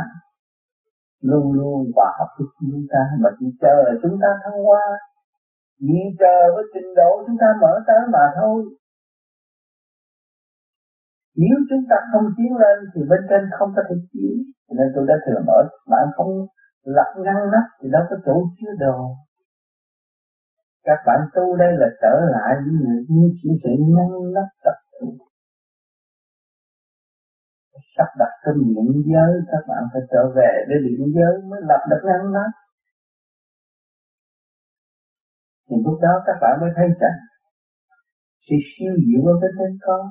luôn 1.21 1.53
luôn 1.53 1.91
hòa 1.95 2.09
hợp 2.19 2.29
với 2.37 2.47
chúng 2.59 2.85
ta, 2.91 3.01
mà 3.21 3.29
chỉ 3.39 3.45
chờ 3.61 3.75
chúng 4.01 4.17
ta 4.21 4.29
thăng 4.43 4.63
hoa. 4.65 4.85
Chỉ 5.79 5.97
chờ 6.19 6.37
với 6.55 6.63
trình 6.73 6.89
độ 6.95 7.11
chúng 7.27 7.37
ta 7.41 7.47
mở 7.61 7.73
tới 7.87 8.01
mà 8.13 8.25
thôi. 8.35 8.63
Nếu 11.35 11.57
chúng 11.69 11.83
ta 11.89 11.95
không 12.11 12.25
tiến 12.37 12.51
lên 12.63 12.77
thì 12.93 13.01
bên 13.09 13.21
trên 13.29 13.41
không 13.59 13.71
có 13.75 13.81
thể 13.89 13.95
tiến. 14.13 14.33
Nên 14.77 14.87
tôi 14.95 15.05
đã 15.07 15.15
thường 15.25 15.43
nói, 15.47 15.63
bạn 15.91 16.07
không 16.15 16.31
lập 16.83 17.09
ngăn 17.23 17.35
nắp 17.53 17.65
thì 17.79 17.89
đâu 17.91 18.03
có 18.09 18.15
chỗ 18.25 18.35
chứa 18.57 18.71
đồ. 18.79 18.97
Các 20.83 20.99
bạn 21.05 21.19
tu 21.35 21.55
đây 21.55 21.71
là 21.77 21.87
trở 22.01 22.13
lại 22.33 22.55
với 22.63 22.73
những 23.09 23.29
chỉ 23.43 23.49
sự 23.63 23.69
ngăn 23.95 24.33
nắp 24.33 24.47
tập 24.63 24.77
sắp 27.97 28.09
đặt 28.19 28.33
cái 28.43 28.53
điện 28.57 28.87
giới, 29.11 29.31
các 29.51 29.63
bạn 29.69 29.83
phải 29.93 30.01
trở 30.11 30.23
về 30.35 30.51
để 30.69 30.75
điện 30.85 31.01
giới 31.15 31.33
mới 31.49 31.61
lập 31.69 31.81
được 31.89 32.01
ngăn 32.07 32.33
đó. 32.33 32.45
Thì 35.69 35.75
lúc 35.85 35.97
đó 36.01 36.13
các 36.25 36.37
bạn 36.41 36.53
mới 36.61 36.71
thấy 36.75 36.87
rằng, 37.01 37.19
sự 38.45 38.55
siêu 38.71 38.93
diệu 39.05 39.21
ở 39.31 39.33
bên 39.41 39.51
trên 39.59 39.77
con 39.85 40.01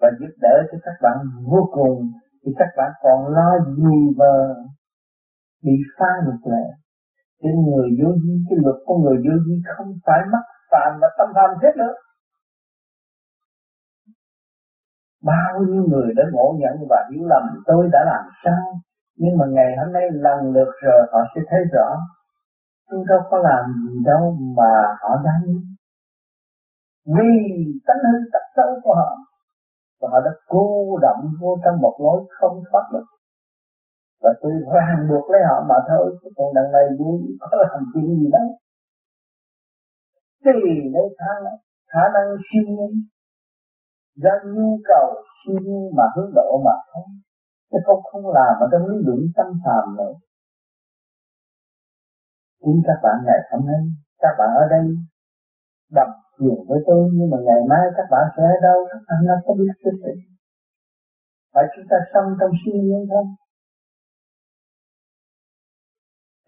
và 0.00 0.08
giúp 0.20 0.32
đỡ 0.40 0.54
cho 0.72 0.78
các 0.82 0.96
bạn 1.02 1.16
vô 1.52 1.70
cùng, 1.72 2.12
thì 2.42 2.50
các 2.58 2.70
bạn 2.76 2.90
còn 3.02 3.18
lo 3.36 3.50
gì 3.76 3.98
mà 4.20 4.32
bị 5.64 5.72
phá 5.98 6.10
luật 6.24 6.40
lệ 6.52 6.66
cái 7.42 7.52
người 7.66 7.88
vô 7.98 8.10
vi, 8.22 8.34
cái 8.48 8.58
luật 8.64 8.78
của 8.86 8.96
người 9.02 9.16
vô 9.24 9.34
vi 9.46 9.54
không 9.76 9.90
phải 10.06 10.20
mắc 10.32 10.44
phạm 10.70 10.98
và 11.00 11.08
tâm 11.18 11.28
tham 11.34 11.50
hết 11.62 11.74
nữa. 11.76 11.94
Bao 15.30 15.54
nhiêu 15.68 15.82
người 15.90 16.08
đã 16.16 16.24
ngộ 16.32 16.46
nhận 16.60 16.76
và 16.90 16.98
hiểu 17.10 17.24
lầm, 17.32 17.44
tôi 17.66 17.88
đã 17.92 18.00
làm 18.12 18.24
sao? 18.44 18.64
Nhưng 19.16 19.38
mà 19.38 19.46
ngày 19.56 19.70
hôm 19.78 19.92
nay 19.92 20.04
lần 20.12 20.38
lượt 20.54 20.70
rồi, 20.82 21.00
họ 21.12 21.20
sẽ 21.34 21.40
thấy 21.50 21.60
rõ. 21.72 21.88
Tôi 22.90 23.04
đâu 23.08 23.20
có 23.30 23.38
làm 23.38 23.64
gì 23.82 23.94
đâu 24.04 24.36
mà 24.56 24.72
họ 25.00 25.10
đang 25.24 25.42
vì 27.14 27.32
tánh 27.86 28.02
hư 28.12 28.18
tật 28.32 28.44
xấu 28.56 28.80
của 28.82 28.94
họ, 28.94 29.16
và 30.00 30.08
họ 30.12 30.20
đã 30.24 30.30
cô 30.46 30.98
động 31.02 31.22
vô 31.40 31.58
trong 31.64 31.80
một 31.80 31.96
lối 32.04 32.26
không 32.40 32.62
thoát 32.70 32.84
được. 32.92 33.06
Và 34.22 34.30
tôi 34.40 34.52
ràng 34.74 35.08
buộc 35.08 35.30
lấy 35.30 35.40
họ 35.48 35.64
mà 35.68 35.74
thôi, 35.88 36.18
chứ 36.22 36.28
còn 36.36 36.54
đằng 36.54 36.72
này 36.72 36.84
tôi 36.98 37.12
có 37.40 37.56
làm 37.56 37.84
chuyện 37.94 38.06
gì 38.20 38.30
đâu 38.32 38.48
thì 40.44 40.90
lấy 40.94 41.06
khả 41.18 41.32
năng 41.44 41.58
khả 41.92 42.04
năng 42.14 42.36
siêu 42.46 42.64
nhiên 42.68 42.92
do 44.22 44.30
nhu 44.54 44.68
cầu 44.90 45.06
siêu 45.38 45.58
nhiên 45.66 45.90
mà 45.96 46.04
hướng 46.14 46.30
độ 46.34 46.50
mà 46.64 46.76
không, 46.90 47.10
chứ 47.70 47.78
không 47.86 48.02
không 48.12 48.26
làm 48.38 48.52
ở 48.64 48.66
trong 48.72 48.86
lý 48.88 48.96
luận 49.06 49.20
tâm 49.36 49.46
phàm 49.64 49.96
nữa. 49.98 50.14
Chính 52.62 52.82
các 52.86 52.98
bạn 53.02 53.16
ngày 53.26 53.40
hôm 53.50 53.66
nay 53.66 53.80
các 54.22 54.34
bạn 54.38 54.50
ở 54.62 54.64
đây 54.70 54.84
đồng 55.92 56.12
chuyện 56.38 56.58
với 56.68 56.80
tôi 56.86 57.10
nhưng 57.16 57.30
mà 57.30 57.38
ngày 57.46 57.62
mai 57.70 57.84
các 57.96 58.06
bạn 58.10 58.24
sẽ 58.36 58.42
ở 58.42 58.56
đâu 58.62 58.78
các 58.90 59.00
bạn 59.08 59.18
nó 59.28 59.34
có 59.46 59.54
biết 59.54 59.74
cái 59.82 59.92
gì? 60.02 60.14
Phải 61.54 61.64
chúng 61.76 61.86
ta 61.90 61.96
sống 62.12 62.28
trong 62.40 62.52
siêu 62.60 62.78
nhiên 62.82 63.06
thôi. 63.10 63.24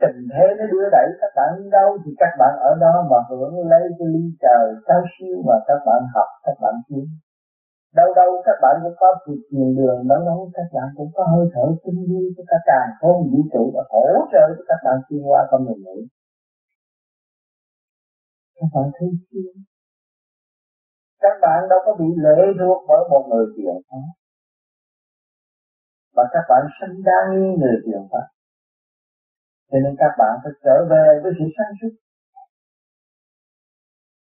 Tình 0.00 0.28
thế 0.32 0.44
nó 0.58 0.64
đưa 0.72 0.86
đẩy 0.92 1.08
các 1.20 1.32
bạn 1.36 1.70
đâu 1.70 1.98
thì 2.04 2.10
các 2.18 2.32
bạn 2.38 2.52
ở 2.70 2.72
đó 2.80 2.94
mà 3.10 3.18
hưởng 3.28 3.54
lấy 3.70 3.82
cái 3.98 4.08
ly 4.14 4.24
trời 4.40 4.64
cao 4.86 5.02
siêu 5.14 5.36
mà 5.46 5.56
các 5.68 5.80
bạn 5.86 6.00
học 6.14 6.28
các 6.44 6.56
bạn 6.62 6.74
kiếm 6.88 7.06
đâu 7.98 8.08
đâu 8.14 8.30
các 8.46 8.58
bạn 8.62 8.74
cũng 8.82 8.96
có 9.00 9.08
việc 9.26 9.40
thiền 9.50 9.68
đường 9.78 10.08
đâu 10.10 10.20
đâu 10.28 10.50
các 10.56 10.68
bạn 10.74 10.88
cũng 10.96 11.10
có 11.14 11.22
hơi 11.32 11.46
thở 11.54 11.64
tinh 11.84 12.00
vi 12.08 12.22
của 12.36 12.44
các 12.50 12.62
càng 12.66 12.90
không 13.00 13.18
vũ 13.30 13.40
trụ 13.52 13.72
và 13.74 13.82
hỗ 13.92 14.06
trợ 14.32 14.44
cho 14.56 14.64
các 14.70 14.80
bạn 14.84 14.96
xuyên 15.08 15.22
qua 15.22 15.40
con 15.50 15.64
người 15.64 15.78
nữ 15.86 15.96
các 18.60 18.70
bạn 18.74 18.86
thấy 18.96 19.08
chưa? 19.30 19.52
Các 21.20 21.34
bạn 21.42 21.58
đâu 21.70 21.78
có 21.86 21.92
bị 22.00 22.08
lệ 22.24 22.40
thuộc 22.58 22.78
bởi 22.88 23.02
một 23.10 23.24
người 23.30 23.46
truyền 23.56 23.76
pháp 23.88 24.08
và 26.16 26.24
các 26.32 26.44
bạn 26.48 26.62
sinh 26.78 27.02
ra 27.06 27.18
như 27.32 27.44
người 27.58 27.76
truyền 27.84 28.02
pháp 28.10 28.26
cho 29.70 29.78
nên 29.84 29.94
các 29.98 30.12
bạn 30.18 30.32
phải 30.42 30.52
trở 30.64 30.76
về 30.90 31.06
với 31.22 31.32
sự 31.38 31.44
sáng 31.56 31.72
suốt. 31.80 31.92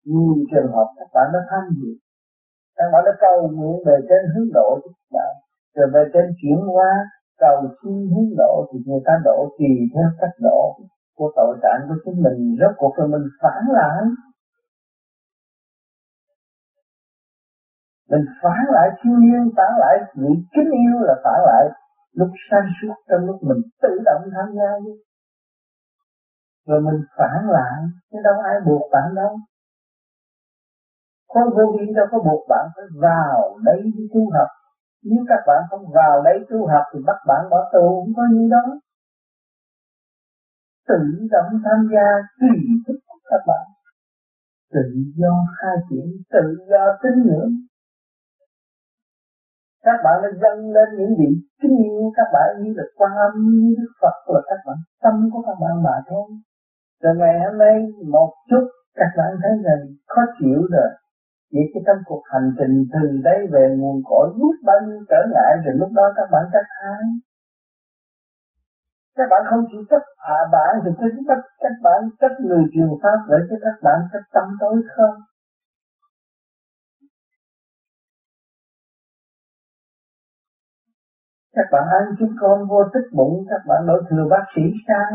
Nhiều 0.04 0.34
trường 0.50 0.72
hợp 0.74 0.88
các 0.98 1.08
bạn 1.14 1.26
đã 1.34 1.40
tham 1.50 1.62
dự 1.76 2.07
các 2.78 2.88
bạn 2.92 3.02
đã 3.06 3.12
cầu 3.20 3.36
nguyện 3.56 3.76
về 3.86 3.96
trên 4.08 4.22
hướng 4.32 4.48
độ 4.54 4.68
cho 4.82 4.90
các 4.96 5.10
bạn 5.16 5.32
rồi 5.78 5.88
về 5.94 6.02
trên 6.12 6.24
chuyển 6.40 6.60
hóa, 6.74 6.90
cầu 7.38 7.56
xin 7.78 7.94
hướng 8.12 8.30
độ 8.36 8.66
thì 8.68 8.78
người 8.86 9.02
ta 9.06 9.12
độ 9.24 9.38
tùy 9.58 9.72
theo 9.94 10.08
cách 10.20 10.36
độ 10.40 10.76
của 11.16 11.32
tội 11.36 11.58
trạng 11.62 11.80
của 11.88 11.94
chính 12.04 12.22
mình. 12.24 12.56
Rốt 12.60 12.72
cuộc 12.76 12.98
là 12.98 13.06
mình 13.06 13.26
phản 13.42 13.62
lại. 13.78 14.02
Mình 18.10 18.24
phản 18.42 18.60
lại 18.74 18.88
thiên 19.02 19.18
nhiên, 19.18 19.42
phản 19.56 19.72
lại 19.78 19.94
vị 20.14 20.32
kính 20.54 20.70
yêu 20.70 20.98
là 21.00 21.14
phản 21.24 21.40
lại 21.46 21.64
lúc 22.12 22.28
sáng 22.50 22.66
suốt 22.82 22.94
trong 23.08 23.26
lúc 23.26 23.36
mình 23.42 23.62
tự 23.82 23.92
động 24.04 24.22
tham 24.34 24.48
gia. 24.56 24.70
Rồi 26.66 26.80
mình 26.80 27.00
phản 27.18 27.50
lại 27.50 27.82
chứ 28.10 28.18
đâu 28.24 28.34
ai 28.40 28.56
buộc 28.66 28.82
bạn 28.92 29.14
đâu 29.14 29.36
khối 31.28 31.44
vô 31.56 31.64
vi 31.78 31.86
đâu 31.96 32.06
có 32.10 32.18
buộc 32.18 32.42
bạn 32.48 32.66
phải 32.76 32.84
vào 33.02 33.58
đây 33.64 33.80
đi 33.82 34.04
tu 34.14 34.22
học. 34.36 34.48
Nếu 35.04 35.24
các 35.28 35.42
bạn 35.46 35.62
không 35.70 35.84
vào 35.94 36.22
đây 36.22 36.38
tu 36.50 36.66
học 36.66 36.84
thì 36.92 36.98
bắt 37.06 37.18
bạn 37.28 37.42
bỏ 37.50 37.70
tù 37.72 38.04
cũng 38.04 38.14
có 38.16 38.22
như 38.32 38.48
đó 38.50 38.64
tự 40.88 41.00
động 41.30 41.50
tham 41.64 41.80
gia 41.92 42.06
tùy 42.40 42.58
thích 42.86 43.00
của 43.06 43.18
các 43.30 43.42
bạn. 43.46 43.66
Tự 44.74 44.86
do 45.16 45.32
khai 45.58 45.76
triển, 45.90 46.06
tự 46.32 46.44
do 46.70 46.82
tín 47.02 47.14
ngưỡng. 47.26 47.52
Các 49.84 49.98
bạn 50.04 50.16
đã 50.22 50.28
dâng 50.42 50.70
lên 50.72 50.88
những 50.98 51.14
vị 51.18 51.30
kính 51.62 51.76
yêu, 51.84 52.12
các 52.16 52.28
bạn 52.32 52.48
như 52.62 52.72
là 52.76 52.84
quan 52.96 53.12
âm, 53.26 53.32
như 53.60 53.74
đức 53.78 53.92
phật 54.00 54.16
là 54.34 54.40
các 54.46 54.60
bạn, 54.66 54.76
tâm 55.02 55.30
của 55.32 55.42
các 55.46 55.56
bạn 55.60 55.82
mà 55.82 55.96
thôi. 56.08 56.26
Rồi 57.02 57.14
ngày 57.16 57.40
hôm 57.44 57.58
nay, 57.58 57.76
một 58.08 58.32
chút, 58.50 58.64
các 58.94 59.10
bạn 59.16 59.30
thấy 59.42 59.52
rằng 59.64 59.82
khó 60.06 60.22
chịu 60.38 60.60
rồi. 60.70 60.90
Vậy 61.52 61.64
cái 61.74 61.82
trong 61.86 62.00
cuộc 62.08 62.22
hành 62.32 62.48
trình 62.58 62.74
từ 62.92 63.02
đây 63.28 63.40
về 63.52 63.64
nguồn 63.78 64.02
cội 64.04 64.26
biết 64.38 64.56
bao 64.64 64.76
nhiêu 64.86 65.00
trở 65.10 65.20
ngại, 65.32 65.52
rồi 65.64 65.74
lúc 65.80 65.90
đó 65.98 66.02
các 66.16 66.28
bạn 66.32 66.44
trách 66.52 66.68
ai? 66.84 67.04
Các 69.16 69.26
bạn 69.30 69.42
không 69.50 69.64
chỉ 69.70 69.78
trách 69.90 70.06
hạ 70.18 70.38
bạn 70.52 70.72
thì 70.84 70.90
cứ 70.98 71.08
trách 71.28 71.44
các 71.58 71.72
bạn 71.82 72.00
trách 72.20 72.36
người 72.40 72.64
truyền 72.72 72.88
pháp 73.02 73.18
để 73.28 73.36
cho 73.50 73.56
các 73.64 73.76
bạn 73.82 73.98
trách 74.12 74.26
tâm 74.34 74.44
tối 74.60 74.76
không? 74.96 75.16
Các 81.52 81.66
bạn 81.72 81.84
ăn 81.98 82.14
chúng 82.18 82.34
con 82.40 82.68
vô 82.68 82.82
tích 82.94 83.08
bụng, 83.12 83.44
các 83.50 83.60
bạn 83.68 83.86
đổi 83.86 84.02
thừa 84.10 84.26
bác 84.30 84.44
sĩ 84.56 84.62
sai 84.88 85.12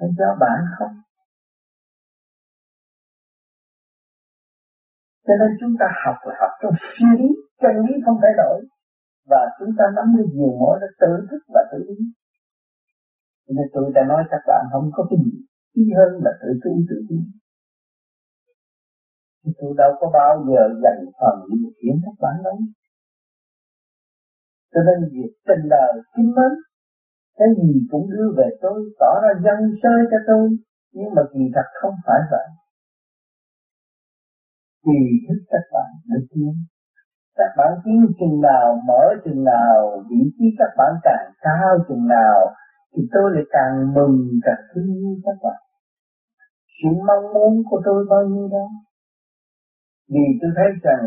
Phải 0.00 0.08
cho 0.18 0.36
bạn 0.40 0.64
không? 0.78 1.07
Cho 5.28 5.34
nên 5.40 5.50
chúng 5.60 5.74
ta 5.80 5.86
học 6.04 6.16
là 6.26 6.34
học 6.40 6.52
trong 6.62 6.74
suy 6.92 7.06
lý, 7.18 7.28
chân 7.62 7.74
lý 7.84 7.92
không 8.04 8.18
thay 8.22 8.34
đổi. 8.42 8.58
Và 9.30 9.42
chúng 9.58 9.72
ta 9.78 9.84
nắm 9.96 10.06
được 10.16 10.30
nhiều 10.38 10.52
mối 10.60 10.74
là 10.82 10.88
tự 11.02 11.12
thức 11.30 11.42
và 11.54 11.62
tự 11.72 11.78
ý. 11.96 11.98
Cho 13.44 13.52
nên 13.56 13.66
tôi 13.74 13.92
đã 13.94 14.02
nói 14.10 14.22
các 14.30 14.42
bạn 14.46 14.62
không 14.72 14.90
có 14.96 15.06
cái 15.10 15.18
gì 15.24 15.32
ý 15.82 15.84
hơn 15.96 16.10
là 16.24 16.32
tự 16.40 16.48
tu 16.64 16.72
tự 16.90 16.96
ý. 17.16 17.18
Thì 19.44 19.50
tôi 19.60 19.74
đâu 19.76 19.92
có 20.00 20.06
bao 20.18 20.32
giờ 20.48 20.62
dành 20.82 21.00
phần 21.20 21.36
điều 21.50 21.70
khiển 21.78 21.94
các 22.04 22.16
bạn 22.22 22.36
đâu. 22.44 22.58
Cho 24.72 24.80
nên 24.86 24.98
việc 25.12 25.32
tình 25.48 25.64
đời 25.70 25.92
chính 26.16 26.30
mến 26.36 26.52
cái 27.38 27.48
gì 27.58 27.72
cũng 27.90 28.10
đưa 28.10 28.28
về 28.36 28.48
tôi 28.60 28.78
tỏ 29.00 29.12
ra 29.22 29.32
dân 29.44 29.58
sơ 29.82 29.94
cho 30.10 30.16
tôi 30.26 30.48
nhưng 30.92 31.14
mà 31.16 31.22
kỳ 31.32 31.40
thật 31.54 31.68
không 31.80 31.94
phải 32.06 32.20
vậy 32.30 32.46
tùy 34.88 35.02
thức 35.28 35.40
các 35.52 35.64
bạn 35.72 35.90
được 36.10 36.26
tiến 36.30 36.52
các 37.38 37.52
bạn 37.56 37.72
tiến 37.84 38.06
chừng 38.20 38.40
nào, 38.40 38.66
mở 38.88 39.02
chừng 39.24 39.44
nào, 39.44 40.04
vị 40.10 40.22
trí 40.38 40.44
các 40.58 40.70
bạn 40.78 40.92
càng 41.02 41.26
cao 41.40 41.78
chừng 41.88 42.06
nào, 42.08 42.38
thì 42.96 43.02
tôi 43.12 43.30
lại 43.34 43.44
càng 43.50 43.94
mừng 43.94 44.16
càng 44.44 44.62
thương 44.70 44.94
yêu 44.94 45.14
các 45.24 45.36
bạn. 45.42 45.60
Sự 46.76 46.88
mong 47.08 47.24
muốn 47.34 47.62
của 47.70 47.80
tôi 47.84 48.06
bao 48.10 48.22
nhiêu 48.24 48.48
đó? 48.48 48.66
Vì 50.12 50.26
tôi 50.40 50.50
thấy 50.56 50.66
rằng 50.82 51.02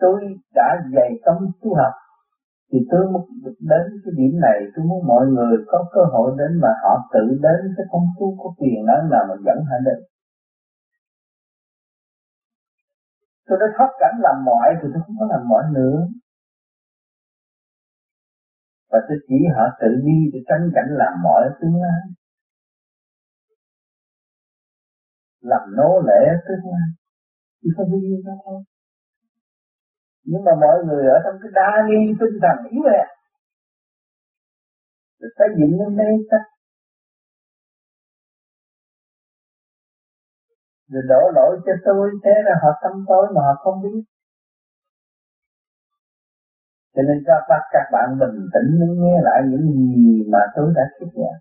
tôi 0.00 0.20
đã 0.54 0.68
dày 0.94 1.10
công 1.24 1.42
tu 1.62 1.74
học, 1.74 1.94
thì 2.72 2.78
tôi 2.90 3.12
muốn 3.12 3.24
đến 3.44 3.84
cái 4.04 4.12
điểm 4.16 4.40
này, 4.40 4.58
tôi 4.76 4.84
muốn 4.84 5.06
mọi 5.06 5.26
người 5.26 5.56
có 5.66 5.78
cơ 5.94 6.00
hội 6.12 6.34
đến 6.38 6.60
mà 6.62 6.68
họ 6.82 7.08
tự 7.14 7.24
đến 7.42 7.74
cái 7.76 7.86
không 7.90 8.06
tu 8.20 8.36
có 8.42 8.54
quyền 8.58 8.86
năng 8.86 9.10
nào 9.10 9.24
mà 9.28 9.34
dẫn 9.46 9.58
họ 9.70 9.76
đến. 9.84 9.98
Tôi 13.48 13.58
đã 13.60 13.66
thoát 13.76 13.90
cảnh 14.00 14.16
làm 14.26 14.44
mọi 14.44 14.68
thì 14.78 14.88
tôi 14.92 15.02
không 15.06 15.16
có 15.20 15.26
làm 15.30 15.48
mọi 15.48 15.64
nữa. 15.72 15.98
Và 18.90 18.98
tôi 19.08 19.18
chỉ 19.28 19.38
họ 19.54 19.64
tự 19.80 19.88
đi 20.06 20.18
để 20.32 20.38
tránh 20.48 20.70
cảnh 20.74 20.90
làm 20.90 21.14
mọi 21.22 21.42
tương 21.60 21.76
lai. 21.82 22.00
Làm 25.40 25.62
nô 25.76 26.00
lệ 26.08 26.22
tương 26.48 26.72
lai. 26.72 26.88
Chỉ 27.62 27.68
có 27.76 27.84
đi 27.84 28.22
đó 28.26 28.32
thôi. 28.44 28.62
Nhưng 30.24 30.44
mà 30.44 30.52
mọi 30.60 30.84
người 30.86 31.04
ở 31.08 31.18
trong 31.24 31.36
cái 31.42 31.50
đa 31.54 31.70
nghi 31.88 32.14
tinh 32.20 32.38
thần 32.42 32.56
yếu 32.70 32.82
hèn 32.92 33.08
rồi 35.20 35.30
xây 35.38 35.48
dựng 35.58 35.78
nên 35.78 35.96
đây 35.96 36.14
chắc 36.30 36.57
rồi 40.92 41.02
đổ 41.08 41.22
lỗi 41.34 41.60
cho 41.66 41.72
tôi, 41.84 42.10
thế 42.24 42.30
là 42.44 42.54
họ 42.62 42.70
tâm 42.82 43.04
tối 43.08 43.26
mà 43.34 43.40
họ 43.46 43.54
không 43.62 43.82
biết. 43.82 44.02
Cho 46.94 47.02
nên 47.02 47.18
các 47.26 47.42
bạn 47.48 47.62
các 47.72 47.86
bạn 47.92 48.08
bình 48.20 48.38
tĩnh 48.54 48.70
nghe 49.02 49.16
lại 49.22 49.42
những 49.50 49.66
gì 49.72 50.30
mà 50.32 50.38
tôi 50.56 50.72
đã 50.76 50.82
thuyết 50.98 51.10
giảng. 51.14 51.40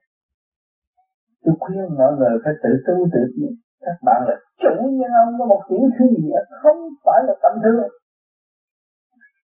Tôi 1.44 1.56
khuyên 1.60 1.98
mọi 1.98 2.14
người 2.18 2.34
phải 2.44 2.54
tự 2.64 2.70
tu, 2.88 2.96
tự 3.14 3.20
tiến. 3.36 3.52
Các 3.86 3.98
bạn 4.06 4.22
là 4.28 4.36
chủ 4.64 4.74
nhân 5.00 5.12
ông 5.26 5.40
có 5.40 5.46
một 5.46 5.62
tiểu 5.70 5.84
thư 6.00 6.06
gì 6.22 6.30
đó, 6.36 6.42
không 6.62 6.78
phải 7.06 7.20
là 7.28 7.34
tâm 7.44 7.52
thương 7.64 7.90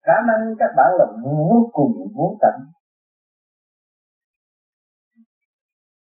khả 0.08 0.18
năng 0.28 0.56
các 0.60 0.72
bạn 0.78 0.92
là 1.00 1.06
vô 1.24 1.70
cùng 1.74 1.92
vô 2.16 2.38
tận. 2.42 2.56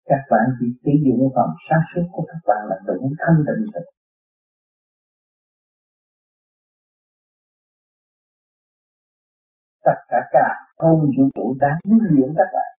Các 0.04 0.22
bạn 0.30 0.46
chỉ 0.60 0.66
sử 0.84 0.90
dụng 1.04 1.32
phần 1.34 1.50
sáng 1.68 1.84
suốt 1.94 2.06
của 2.12 2.24
các 2.28 2.40
bạn 2.48 2.62
là 2.68 2.76
đủ 2.86 3.12
thanh 3.18 3.38
tịnh 3.46 3.72
rồi. 3.74 3.84
Tất 9.84 9.98
cả 10.08 10.20
cả 10.32 10.48
không 10.76 11.00
vũ 11.16 11.24
trụ 11.34 11.56
đang 11.60 11.78
nuôi 11.90 12.00
luyện 12.10 12.34
các 12.36 12.48
bạn. 12.54 12.70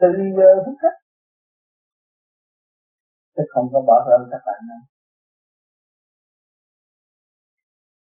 Từ 0.00 0.08
giờ 0.36 0.50
phút 0.66 0.76
khắc 0.82 0.92
chứ 3.36 3.42
không 3.48 3.68
có 3.72 3.80
bỏ 3.86 4.06
rơi 4.08 4.28
các 4.30 4.42
bạn 4.46 4.60
đâu 4.68 4.94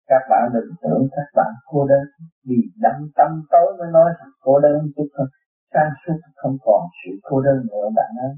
các 0.07 0.21
bạn 0.29 0.49
đừng 0.53 0.75
tưởng 0.81 1.07
các 1.11 1.29
bạn 1.35 1.53
cô 1.65 1.87
đơn, 1.87 2.05
vì 2.43 2.55
đâm 2.75 3.11
tâm 3.15 3.31
tối 3.51 3.77
mới 3.79 3.87
nói 3.91 4.09
rằng 4.19 4.29
cô 4.39 4.59
đơn 4.59 4.91
chút 4.95 5.07
thôi 5.17 5.27
sáng 5.73 5.91
suốt 6.01 6.19
không 6.35 6.57
còn 6.65 6.81
sự 6.99 7.11
cô 7.23 7.41
đơn 7.41 7.57
nữa, 7.71 7.87
bạn 7.95 8.11
ơi. 8.27 8.33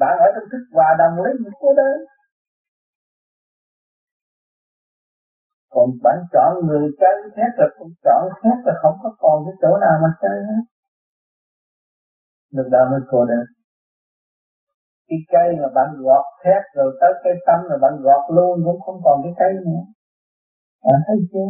Bạn 0.00 0.14
ở 0.18 0.28
trong 0.34 0.48
thức 0.52 0.62
hòa 0.72 0.88
đồng 0.98 1.24
lấy 1.24 1.32
những 1.40 1.52
cô 1.60 1.68
đơn. 1.76 1.96
Còn 5.70 5.90
bạn 6.02 6.18
chọn 6.32 6.52
người 6.66 6.86
chơi 7.00 7.16
khác 7.36 7.50
rồi 7.58 7.68
cũng 7.78 7.92
chọn 8.04 8.22
khác 8.42 8.58
rồi 8.66 8.74
không 8.82 8.96
có 9.02 9.16
còn 9.18 9.36
cái 9.46 9.54
chỗ 9.62 9.78
nào 9.84 9.96
mà 10.02 10.08
chơi 10.22 10.38
hết. 10.48 10.62
Được 12.52 12.68
đâu 12.70 12.84
mới 12.90 13.00
cô 13.10 13.24
đơn. 13.24 13.44
Cái 15.08 15.18
cây 15.32 15.48
mà 15.62 15.68
bạn 15.74 15.88
gọt 16.04 16.24
thét 16.44 16.62
rồi 16.74 16.98
tới 17.00 17.12
cây 17.24 17.34
tâm 17.46 17.58
rồi 17.68 17.78
bạn 17.82 17.94
gọt 18.00 18.24
luôn, 18.36 18.60
cũng 18.64 18.80
không 18.80 19.00
còn 19.04 19.20
cái 19.24 19.32
cây 19.38 19.52
nữa. 19.66 19.82
Bạn 20.84 21.00
thấy 21.06 21.16
chưa? 21.32 21.48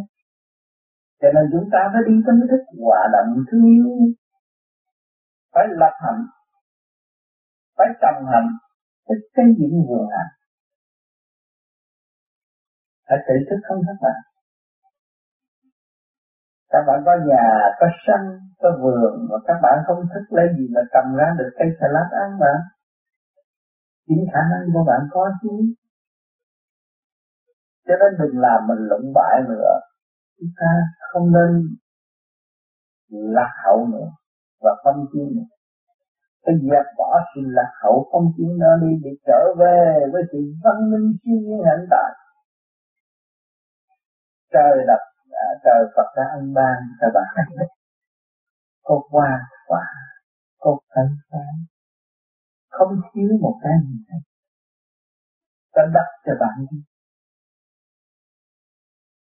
Cho 1.21 1.29
nên 1.35 1.45
chúng 1.53 1.69
ta 1.73 1.81
phải 1.93 2.03
đi 2.09 2.15
trong 2.27 2.37
cái 2.41 2.49
thức 2.51 2.63
hòa 2.83 3.01
đồng 3.13 3.31
thương 3.49 3.65
yêu 3.65 3.89
phải 5.57 5.67
lập 5.81 5.95
hạnh 6.05 6.23
phải 7.77 7.89
trồng 8.03 8.21
hạnh 8.33 8.51
phải 9.07 9.17
xây 9.37 9.49
dựng 9.59 9.77
vườn 9.89 10.07
hạnh 10.17 10.33
phải 13.09 13.19
tự 13.27 13.35
thức 13.49 13.61
không 13.69 13.81
các 13.87 13.99
bạn 14.03 14.19
các 16.77 16.83
bạn 16.87 17.03
có 17.07 17.13
nhà, 17.27 17.47
có 17.81 17.87
sân, 18.07 18.23
có 18.59 18.69
vườn, 18.83 19.29
mà 19.31 19.37
các 19.47 19.59
bạn 19.63 19.79
không 19.87 20.01
thức 20.15 20.25
lấy 20.37 20.47
gì 20.59 20.67
mà 20.75 20.81
cầm 20.93 21.15
ra 21.17 21.35
được 21.39 21.51
cây 21.59 21.69
salad 21.81 22.13
ăn 22.23 22.39
mà. 22.39 22.53
Chính 24.07 24.25
khả 24.33 24.41
năng 24.51 24.65
của 24.75 24.85
bạn 24.87 25.01
có 25.11 25.31
chứ. 25.43 25.49
Cho 27.87 27.95
nên 28.01 28.13
đừng 28.19 28.41
làm 28.41 28.67
mình 28.69 28.89
lụng 28.91 29.13
bại 29.15 29.41
nữa. 29.49 29.73
Chúng 30.39 30.51
ta 30.61 30.71
không 31.13 31.33
nên 31.33 31.77
lạc 33.09 33.53
hậu 33.65 33.87
nữa 33.87 34.09
và 34.61 34.73
không 34.85 35.07
chiến 35.13 35.29
này 35.37 35.49
phải 36.47 36.55
dẹp 36.71 36.87
bỏ 36.99 37.11
sự 37.35 37.41
lạc 37.45 37.73
hậu 37.83 38.09
không 38.13 38.33
chiến 38.37 38.59
đó 38.59 38.73
đi 38.83 38.93
để 39.05 39.11
trở 39.27 39.55
về 39.59 40.01
với 40.13 40.23
sự 40.33 40.39
văn 40.65 40.91
minh 40.91 41.17
siêu 41.23 41.39
nhiên 41.45 41.59
hiện 41.67 41.83
tại. 41.91 42.11
Trời 44.53 44.85
đập 44.87 45.03
đã 45.31 45.47
à, 45.53 45.59
trời 45.65 45.83
Phật 45.97 46.09
đã 46.17 46.25
ân 46.39 46.55
ban 46.55 46.77
cho 47.01 47.07
bạn. 47.15 47.47
Có 48.83 49.01
hoa 49.11 49.41
quả, 49.67 49.87
có 50.59 50.79
cây 50.95 51.07
sáng 51.31 51.59
không 52.77 53.01
thiếu 53.15 53.39
một 53.41 53.59
cái 53.63 53.73
gì 53.89 53.97
hết. 54.11 54.19
Ta 55.75 55.83
đặt 55.95 56.09
cho 56.27 56.33
bạn 56.41 56.67
đi. 56.71 56.79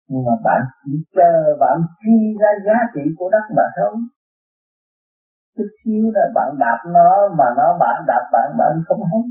Nhưng 0.08 0.26
mà 0.26 0.36
bạn 0.44 0.62
chỉ 0.86 0.92
chờ 1.16 1.58
bạn 1.60 1.78
chi 2.00 2.16
ra 2.40 2.50
giá 2.66 2.78
trị 2.94 3.02
của 3.18 3.30
đất 3.30 3.46
mà 3.58 3.64
thôi 3.78 3.96
chút 5.56 5.70
xíu 5.84 6.12
là 6.16 6.26
bạn 6.36 6.56
đạp 6.60 6.80
nó 6.88 7.30
mà 7.38 7.46
nó 7.58 7.78
bạn 7.80 8.04
đạp 8.08 8.30
bạn 8.34 8.50
bạn 8.58 8.74
không 8.88 9.02
hết 9.12 9.26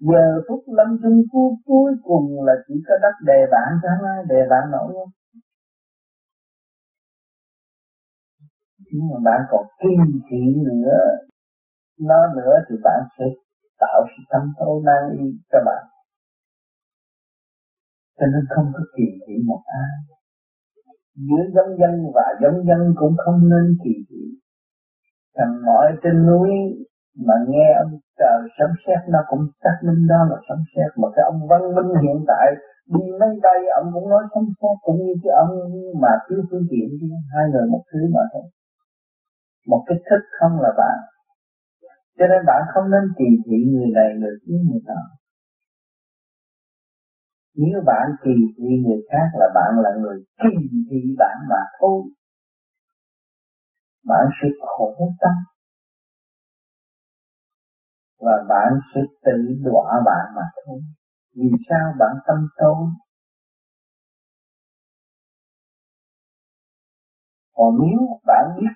giờ 0.00 0.40
phút 0.48 0.60
lâm 0.66 0.98
chung 1.02 1.22
cuối 1.32 1.50
cuối 1.66 1.92
cùng 2.02 2.44
là 2.46 2.52
chỉ 2.68 2.74
có 2.88 2.94
đất 3.02 3.14
đề 3.26 3.46
bạn 3.52 3.68
cho 3.82 3.88
ai 4.08 4.24
đề 4.28 4.40
bạn 4.50 4.70
nổi 4.70 4.92
không 4.94 5.10
nhưng 8.92 9.08
mà 9.10 9.18
bạn 9.24 9.40
còn 9.50 9.66
kiên 9.80 10.20
trì 10.30 10.42
nữa, 10.66 10.98
nó 12.00 12.20
nữa 12.36 12.54
thì 12.68 12.76
bạn 12.84 13.00
sẽ 13.18 13.24
tạo 13.80 14.02
sự 14.08 14.22
tâm 14.30 14.42
tối 14.58 14.82
nan 14.84 15.18
y 15.18 15.24
cho 15.52 15.58
bạn. 15.66 15.84
Cho 18.18 18.26
nên 18.26 18.44
không 18.50 18.72
có 18.74 18.80
kỳ 18.96 19.04
thị 19.26 19.34
một 19.46 19.62
ai. 19.66 20.16
Giữa 21.14 21.44
giống 21.54 21.78
dân 21.80 22.12
và 22.14 22.26
giống 22.42 22.66
dân 22.68 22.94
cũng 22.96 23.16
không 23.24 23.48
nên 23.48 23.76
kỳ 23.84 23.90
thị 24.08 24.39
thằng 25.36 25.52
mọi 25.66 25.86
trên 26.02 26.26
núi 26.26 26.50
mà 27.26 27.34
nghe 27.48 27.66
ông 27.82 27.92
trời 28.18 28.38
sấm 28.58 28.70
sét, 28.86 29.00
nó 29.08 29.18
cũng 29.30 29.44
xác 29.62 29.76
minh 29.86 30.06
đó 30.12 30.20
là 30.30 30.36
sấm 30.48 30.58
sét. 30.72 30.90
Mà 31.00 31.08
cái 31.14 31.24
ông 31.30 31.38
văn 31.50 31.62
minh 31.74 31.90
hiện 32.02 32.18
tại 32.30 32.46
đi 32.94 33.04
máy 33.20 33.32
bay 33.42 33.60
ông 33.80 33.86
cũng 33.94 34.08
nói 34.08 34.24
sấm 34.34 34.44
sét 34.60 34.76
cũng 34.82 34.98
như 35.06 35.14
cái 35.22 35.32
ông 35.42 35.52
mà 36.02 36.12
thiếu 36.24 36.40
phương 36.50 36.66
tiện 36.70 36.88
chứ, 37.00 37.06
hai 37.34 37.44
người 37.52 37.66
một 37.72 37.82
thứ 37.92 38.00
mà 38.14 38.22
thôi. 38.32 38.46
Một 39.66 39.82
cái 39.86 39.98
thức 40.10 40.22
không 40.38 40.54
là 40.60 40.70
bạn. 40.80 40.98
Cho 42.18 42.26
nên 42.30 42.40
bạn 42.46 42.62
không 42.74 42.90
nên 42.90 43.04
kỳ 43.18 43.28
thị 43.46 43.58
người 43.72 43.90
này, 43.94 44.08
người 44.20 44.36
kia, 44.46 44.60
người 44.68 44.80
nọ. 44.86 45.02
Nếu 47.56 47.80
bạn 47.86 48.06
kỳ 48.24 48.34
thị 48.56 48.68
người 48.84 49.00
khác 49.10 49.28
là 49.40 49.46
bạn 49.54 49.72
là 49.84 49.90
người 50.02 50.18
kỳ 50.42 50.54
thị 50.90 51.00
bạn 51.18 51.36
mà 51.50 51.62
thôi 51.80 52.02
bạn 54.04 54.26
sẽ 54.42 54.48
khổ 54.60 54.94
tâm. 55.20 55.32
Và 58.18 58.44
bạn 58.48 58.72
sẽ 58.94 59.00
tự 59.24 59.60
đọa 59.64 60.00
bạn 60.06 60.34
mà 60.36 60.42
thôi. 60.64 60.80
Vì 61.34 61.50
sao 61.68 61.92
bạn 61.98 62.16
tâm 62.26 62.48
tối? 62.56 62.86
Còn 67.54 67.74
nếu 67.80 68.00
bạn 68.26 68.44
biết 68.56 68.72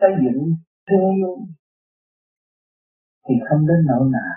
xây 0.00 0.10
dựng 0.24 0.54
thương 0.90 1.14
yêu, 1.16 1.36
thì 3.28 3.34
không 3.48 3.66
đến 3.66 3.76
nỗi 3.86 4.08
nào. 4.12 4.36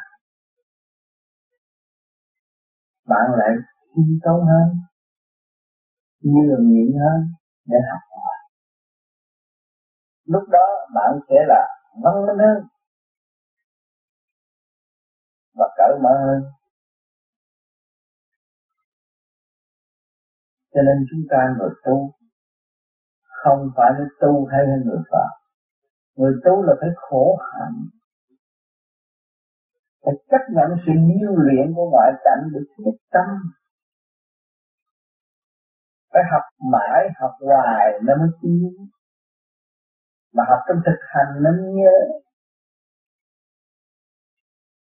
Bạn 3.07 3.31
lại 3.37 3.49
khiêm 3.95 4.19
tốn 4.23 4.45
hơn, 4.45 4.77
nhường 6.21 6.67
nhịn 6.69 6.99
hơn 6.99 7.21
để 7.65 7.77
học 7.91 8.01
hỏi 8.09 8.32
lúc 10.25 10.43
đó 10.49 10.87
bạn 10.95 11.19
sẽ 11.29 11.35
là 11.47 11.67
văn 12.03 12.25
minh 12.27 12.37
hơn 12.37 12.67
và 15.55 15.65
cởi 15.77 15.99
mở 16.03 16.09
hơn. 16.25 16.43
Cho 20.73 20.81
nên 20.81 21.05
chúng 21.11 21.21
ta 21.29 21.37
người 21.57 21.69
tu 21.85 22.11
không 23.43 23.69
phải 23.75 23.91
là 23.99 24.05
tu 24.21 24.45
hay 24.51 24.59
là 24.67 24.75
người 24.85 25.03
phạm 25.11 25.43
người 26.15 26.33
tu 26.45 26.63
là 26.63 26.73
phải 26.79 26.89
khổ 26.95 27.37
hạnh, 27.51 27.79
phải 30.05 30.13
chấp 30.29 30.43
nhận 30.49 30.69
sự 30.85 30.91
nhiêu 30.95 31.35
luyện 31.35 31.73
của 31.75 31.89
ngoại 31.91 32.11
cảnh 32.23 32.49
để 32.53 32.59
thiết 32.77 32.97
tâm. 33.11 33.29
Phải 36.13 36.23
học 36.31 36.41
mãi, 36.71 37.09
học 37.19 37.31
hoài 37.41 37.99
nó 38.03 38.15
mới 38.15 38.29
tiến 38.41 38.87
mà 40.33 40.43
học 40.49 40.59
trong 40.67 40.79
thực 40.85 40.99
hành 41.13 41.43
nên 41.43 41.75
nhớ. 41.75 41.97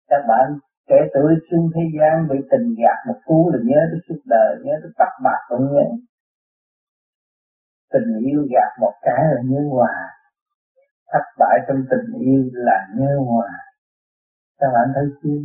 Các 0.09 0.23
bạn 0.29 0.59
kể 0.89 0.97
tuổi 1.15 1.33
xuống 1.51 1.71
thế 1.75 1.81
gian 1.99 2.29
bị 2.31 2.37
tình 2.51 2.75
gạt 2.79 2.99
một 3.09 3.21
cú 3.25 3.51
là 3.53 3.59
nhớ 3.65 3.81
tới 3.91 4.01
suốt 4.09 4.21
đời 4.25 4.57
nhớ 4.65 4.73
tới 4.83 4.91
tóc 4.99 5.13
bạc 5.25 5.41
cũng 5.49 5.67
nhớ. 5.73 5.87
Tình 7.93 8.11
yêu 8.27 8.41
gạt 8.51 8.73
một 8.81 8.93
cái 9.03 9.25
là 9.35 9.41
nhớ 9.45 9.61
hòa 9.71 9.97
thất 11.13 11.25
bại 11.39 11.59
trong 11.69 11.85
tình 11.91 12.21
yêu 12.21 12.51
là 12.53 12.87
nhớ 12.97 13.17
hòa 13.27 13.49
các 14.61 14.67
bạn 14.75 14.93
thấy 14.95 15.05
chưa? 15.23 15.41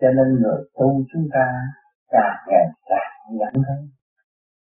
Cho 0.00 0.06
nên 0.16 0.42
người 0.42 0.64
tu 0.74 1.04
chúng 1.12 1.28
ta 1.32 1.46
càng 2.08 2.36
ngày 2.48 2.66
càng 2.88 3.36
nhẫn 3.38 3.62
hơn 3.68 3.88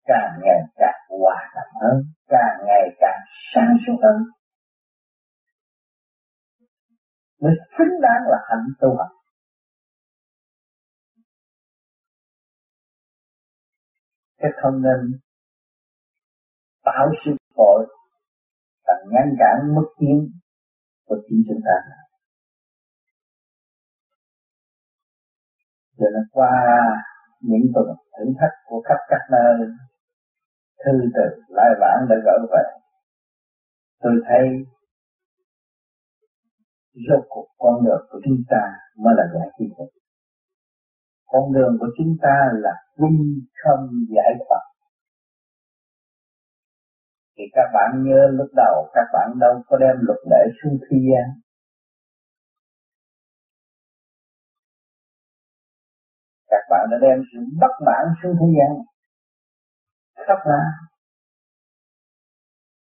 càng 0.09 0.33
ngày 0.45 0.61
càng 0.77 1.01
hòa 1.21 1.39
đồng 1.55 1.83
hơn, 1.83 1.97
càng 2.29 2.57
ngày 2.67 2.85
càng 3.01 3.21
sáng 3.55 3.77
suốt 3.87 3.97
hơn. 4.03 4.17
Mới 7.41 7.53
xứng 7.79 8.01
đáng 8.03 8.23
là 8.31 8.39
hạnh 8.49 8.67
tu 8.81 8.89
học. 8.97 9.09
Cái 14.39 14.51
không 14.63 14.83
nên 14.83 15.21
tạo 16.85 17.07
sự 17.25 17.31
tội 17.57 17.87
và 18.87 18.95
ngăn 19.11 19.37
cản 19.39 19.75
mất 19.75 19.89
tiến 19.99 20.29
của 21.07 21.17
chính 21.29 21.43
chúng 21.49 21.61
ta. 21.65 21.77
Cho 25.99 26.07
nên 26.15 26.23
qua 26.33 26.51
những 27.41 27.63
tuần 27.75 27.87
thử 28.19 28.25
thách 28.41 28.53
của 28.67 28.83
khắp 28.89 28.99
các 29.09 29.21
nơi 29.31 29.69
thư 30.85 30.93
từ 31.15 31.43
lai 31.49 31.71
vãng 31.81 32.07
để 32.11 32.17
gỡ 32.25 32.39
về. 32.53 32.65
Tôi 34.01 34.13
thấy 34.29 34.49
rốt 37.09 37.25
cuộc 37.29 37.49
con 37.59 37.85
đường 37.85 38.07
của 38.11 38.21
chúng 38.25 38.43
ta 38.51 38.63
mới 38.97 39.15
là 39.17 39.25
giải 39.35 39.49
quyết 39.57 39.69
được. 39.79 39.91
Con 41.27 41.53
đường 41.53 41.77
của 41.81 41.89
chúng 41.99 42.17
ta 42.23 42.37
là 42.53 42.75
quy 42.97 43.17
không 43.63 43.89
giải 44.15 44.33
thoát 44.49 44.69
thì 47.39 47.45
các 47.53 47.69
bạn 47.75 47.91
nhớ 48.05 48.21
lúc 48.33 48.49
đầu 48.57 48.91
các 48.95 49.07
bạn 49.13 49.29
đâu 49.41 49.63
có 49.67 49.77
đem 49.79 49.97
luật 50.01 50.19
lệ 50.31 50.43
xuống 50.63 50.79
thi 50.91 50.97
gian. 51.11 51.41
Các 56.51 56.65
bạn 56.71 56.89
đã 56.91 56.97
đem 57.03 57.23
sự 57.33 57.39
bất 57.61 57.75
mãn 57.87 58.05
xuống 58.23 58.37
thế 58.41 58.47
gian 58.59 58.73
khắp 60.27 60.39
ra 60.51 60.63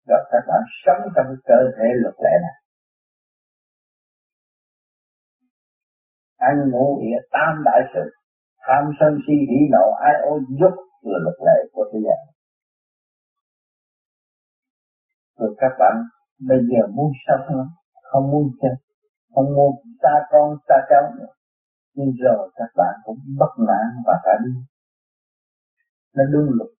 rồi 0.09 0.22
các 0.31 0.43
bạn 0.49 0.62
sống 0.85 1.12
trong 1.16 1.27
cơ 1.45 1.59
thể 1.77 1.89
luật 2.03 2.14
lệ 2.24 2.31
này. 2.43 2.57
Ăn 6.37 6.70
ngủ 6.70 7.01
địa 7.03 7.20
tam 7.31 7.62
đại 7.64 7.81
sự. 7.95 8.11
Tham 8.66 8.85
sân 9.01 9.18
si 9.27 9.35
hỉ 9.51 9.61
nộ, 9.70 9.87
ai 10.05 10.14
ô 10.22 10.39
giúp 10.61 10.74
là 11.03 11.18
luật 11.22 11.37
lệ 11.47 11.59
của 11.72 11.85
thế 11.93 11.99
gian. 12.07 12.20
Rồi 15.39 15.57
các 15.59 15.72
bạn 15.79 15.95
bây 16.49 16.59
giờ 16.59 16.87
muốn 16.95 17.12
sống 17.27 17.47
không 17.49 17.66
không 18.03 18.31
muốn 18.31 18.51
chết 18.62 18.74
không 19.35 19.55
muốn 19.55 19.74
xa 20.03 20.14
con, 20.31 20.57
xa 20.68 20.74
cháu 20.91 21.03
nữa. 21.18 21.33
Nhưng 21.95 22.12
rồi 22.24 22.51
các 22.55 22.70
bạn 22.77 22.95
cũng 23.05 23.18
bất 23.39 23.53
mãn 23.59 23.87
và 24.07 24.20
cả 24.24 24.33
đi. 24.45 24.53
Nó 26.14 26.24
đúng 26.33 26.47
luật 26.59 26.70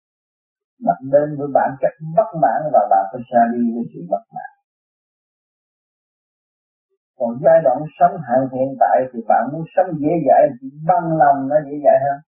mặt 0.86 0.98
đến 1.12 1.36
với 1.38 1.48
bản 1.54 1.70
chất 1.80 1.92
bất 2.16 2.30
mãn 2.42 2.60
và 2.72 2.82
bạn 2.90 3.04
phải 3.12 3.20
xa 3.30 3.40
đi 3.52 3.62
với 3.74 3.84
sự 3.92 4.00
bất 4.10 4.24
mãn. 4.34 4.50
Còn 7.18 7.30
giai 7.44 7.58
đoạn 7.64 7.78
sống 7.98 8.14
hạn 8.26 8.40
hiện 8.52 8.76
tại 8.80 8.98
thì 9.12 9.18
bạn 9.28 9.42
muốn 9.52 9.64
sống 9.76 9.90
dễ 10.00 10.12
dãi 10.26 10.42
thì 10.60 10.68
bằng 10.86 11.06
lòng 11.20 11.48
nó 11.48 11.56
dễ 11.66 11.74
dãi 11.84 11.98
hơn. 12.04 12.18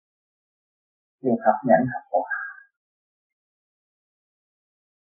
Thì 1.22 1.30
học 1.46 1.58
nhẫn 1.68 1.80
học 1.92 2.04
hòa. 2.10 2.38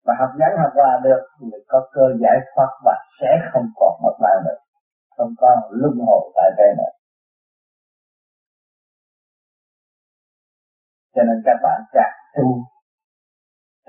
Và 0.04 0.14
học 0.18 0.30
nhẫn 0.38 0.52
học 0.62 0.72
hòa 0.74 1.00
được 1.04 1.22
thì 1.40 1.46
có 1.68 1.88
cơ 1.92 2.06
giải 2.22 2.38
thoát 2.54 2.70
và 2.84 2.94
sẽ 3.20 3.30
không 3.52 3.66
còn 3.76 3.92
mất 4.02 4.16
bạn 4.20 4.36
nữa. 4.44 4.58
Không 5.16 5.34
còn 5.38 5.58
luân 5.70 5.94
hồi 6.06 6.32
tại 6.34 6.50
đây 6.56 6.68
nữa. 6.78 6.92
Cho 11.14 11.22
nên 11.22 11.42
các 11.44 11.56
bạn 11.62 11.82
càng 11.92 12.12
tu 12.36 12.71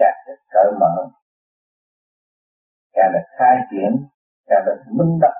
càng 0.04 0.20
được 0.28 0.40
cởi 0.54 0.70
mở. 0.82 0.94
Càng 2.96 3.12
được 3.14 3.28
khai 3.38 3.56
triển, 3.72 3.92
càng 4.50 4.64
được 4.68 4.80
minh 4.98 5.20
bạch 5.22 5.38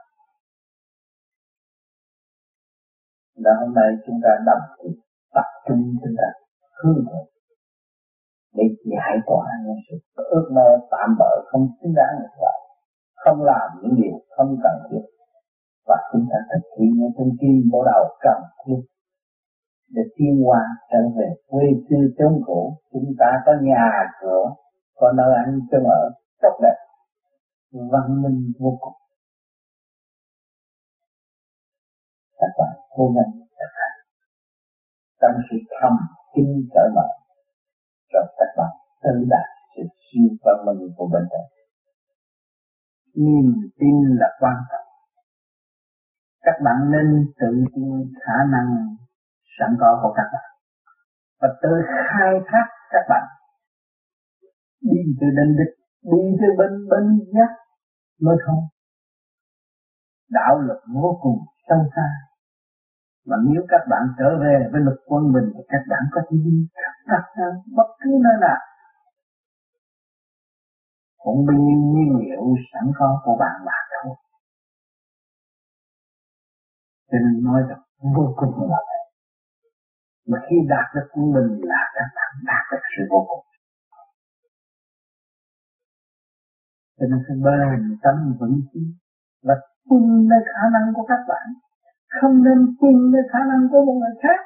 là 3.44 3.52
hôm 3.60 3.74
nay 3.74 3.90
chúng 4.06 4.20
ta 4.24 4.30
đồng 4.48 4.66
tập 5.34 5.48
trung 5.68 5.82
chúng 6.02 6.16
ta 6.20 6.28
hướng 6.80 7.00
về 7.12 7.22
để 8.54 8.64
giải 8.92 9.16
tỏa 9.28 9.46
những 9.66 9.80
sự 9.86 9.96
ước 10.16 10.46
mơ 10.56 10.68
tạm 10.92 11.10
bỡ 11.20 11.32
không 11.52 11.68
xứng 11.82 11.94
đáng 11.96 12.14
được 12.20 12.34
vậy 12.42 12.60
không 13.24 13.44
làm 13.44 13.68
những 13.82 13.96
điều 14.02 14.16
không 14.30 14.58
cần 14.64 14.76
thiết. 14.90 15.04
Và 15.88 15.98
chúng 16.12 16.26
ta 16.32 16.38
thực 16.52 16.64
hiện 16.80 16.92
những 16.98 17.12
thông 17.18 17.32
tin 17.42 17.70
bộ 17.72 17.84
đầu 17.86 18.04
cần 18.22 18.42
thiết 18.66 18.82
để 19.96 20.02
tiến 20.16 20.44
hóa 20.46 20.62
trở 20.92 21.02
về 21.18 21.30
quê 21.48 21.66
sư 21.90 21.96
chống 22.18 22.42
cũ. 22.46 22.78
Chúng 22.92 23.10
ta 23.20 23.30
có 23.46 23.52
nhà 23.62 23.90
cửa, 24.22 24.44
có 24.96 25.14
nơi 25.18 25.36
ăn 25.46 25.60
chân 25.72 25.84
ở 25.84 26.10
tốt 26.42 26.60
đẹp, 26.62 26.78
văn 27.72 28.22
minh 28.24 28.52
vô 28.60 28.78
cùng. 28.82 28.94
Các 32.40 32.52
bạn 32.60 32.74
cố 32.96 33.14
gắng 33.16 33.32
các 33.60 33.70
bạn 33.78 33.92
trong 35.22 35.42
sự 35.50 35.58
thầm 35.82 35.94
kinh 36.36 36.68
cởi 36.74 36.90
mở 36.96 37.08
rồi 38.14 38.24
các 38.38 38.50
bạn 38.58 38.72
tự 39.04 39.26
đạt 39.30 39.50
sự 39.76 39.84
siêu 39.84 40.30
văn 40.46 40.66
minh 40.66 40.90
của 40.98 41.08
bên 41.14 41.24
trong 41.32 41.54
niềm 43.16 43.54
tin 43.80 43.96
là 44.20 44.28
quan 44.40 44.56
trọng. 44.72 44.88
Các 46.42 46.56
bạn 46.66 46.92
nên 46.92 47.34
tự 47.40 47.66
tin 47.76 48.14
khả 48.26 48.38
năng 48.52 48.96
sẵn 49.60 49.70
có 49.80 50.00
của 50.02 50.14
các 50.18 50.28
bạn 50.34 50.50
và 51.44 51.50
tự 51.62 51.74
khai 52.10 52.34
thác 52.48 52.68
các 52.90 53.06
bạn, 53.10 53.26
đi 54.82 55.00
từ 55.22 55.28
đền 55.38 55.50
địch, 55.60 55.74
đi 56.12 56.24
từ 56.40 56.48
bên 56.58 56.72
bên 56.92 57.06
giác 57.34 57.52
mới 58.22 58.38
không. 58.46 58.62
Đạo 60.30 60.60
lực 60.68 60.82
vô 61.02 61.20
cùng 61.22 61.38
sâu 61.70 61.80
xa. 61.96 62.08
Mà 63.28 63.36
nếu 63.48 63.62
các 63.68 63.82
bạn 63.90 64.04
trở 64.18 64.30
về 64.44 64.70
với 64.72 64.82
lực 64.82 65.00
quân 65.06 65.24
bình 65.34 65.52
thì 65.54 65.62
các 65.68 65.84
bạn 65.90 66.04
có 66.12 66.22
thể 66.28 66.38
đi 66.46 66.68
khắp 67.08 67.24
nơi, 67.38 67.52
bất 67.78 67.90
cứ 68.00 68.10
nơi 68.24 68.38
nào. 68.42 68.62
Cũng 71.18 71.46
bao 71.48 71.58
nhiêu 71.58 71.80
nhiên 71.94 72.10
liệu 72.20 72.44
sẵn 72.74 72.92
có 73.00 73.22
của 73.24 73.36
bạn 73.40 73.56
mà 73.66 73.78
thôi. 73.92 74.16
Cho 77.12 77.18
nên 77.24 77.44
nói 77.44 77.62
rằng 77.70 77.82
vô 78.16 78.34
cùng 78.38 78.70
là 78.72 78.78
vậy 78.88 78.93
mà 80.30 80.38
khi 80.50 80.56
đạt 80.70 80.88
được 80.96 81.08
của 81.12 81.26
mình 81.36 81.50
là 81.72 81.84
các 81.96 82.08
bạn 82.16 82.32
đạt 82.50 82.64
được 82.72 82.84
sự 82.94 83.04
vô 83.12 83.20
cùng. 83.30 83.46
Cho 86.98 87.06
nên 87.10 87.20
phải 87.28 87.38
bền 87.46 87.98
tâm 88.04 88.16
vững 88.40 88.58
chí 88.74 88.82
và 89.48 89.56
tin 89.90 90.04
nơi 90.30 90.42
khả 90.54 90.64
năng 90.76 90.94
của 90.96 91.06
các 91.12 91.22
bạn, 91.30 91.46
không 92.22 92.44
nên 92.44 92.60
tin 92.82 93.12
nơi 93.12 93.24
khả 93.32 93.40
năng 93.50 93.62
của 93.72 93.82
một 93.86 93.98
người 94.02 94.16
khác. 94.24 94.40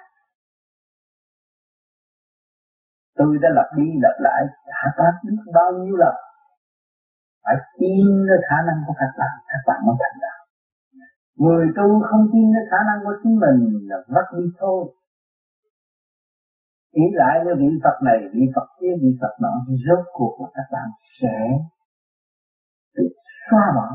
Tôi 3.18 3.38
đã 3.42 3.50
lặp 3.58 3.70
đi 3.78 3.88
lặp 4.04 4.18
lại 4.20 4.42
đã 4.68 4.94
phát 4.98 5.14
biết 5.24 5.38
bao 5.54 5.72
nhiêu 5.80 5.96
lần. 5.96 6.16
Phải 7.44 7.56
tin 7.80 8.06
nơi 8.28 8.40
khả 8.50 8.58
năng 8.68 8.80
của 8.88 8.94
các 9.02 9.12
bạn 9.20 9.34
các 9.48 9.62
bạn 9.68 9.80
mới 9.86 9.96
thành 10.02 10.18
đạo. 10.22 10.40
Người 11.44 11.66
tu 11.78 11.88
không 12.10 12.24
tin 12.34 12.52
nơi 12.52 12.66
khả 12.72 12.78
năng 12.88 13.00
của 13.06 13.16
chính 13.24 13.36
mình 13.44 13.60
là 13.90 13.98
mất 14.16 14.26
đi 14.38 14.46
thôi 14.60 14.97
nghĩ 16.98 17.08
lại 17.22 17.36
với 17.46 17.56
vị 17.62 17.70
Phật 17.84 17.98
này, 18.08 18.18
vị 18.34 18.44
Phật 18.56 18.68
kia, 18.80 18.94
vị 19.02 19.12
Phật 19.22 19.34
nọ, 19.42 19.54
rốt 19.86 20.06
cuộc 20.14 20.34
là 20.42 20.50
các 20.56 20.68
bạn 20.72 20.88
sẽ 21.22 21.36
được 22.96 23.12
xóa 23.50 23.64
bỏ. 23.76 23.90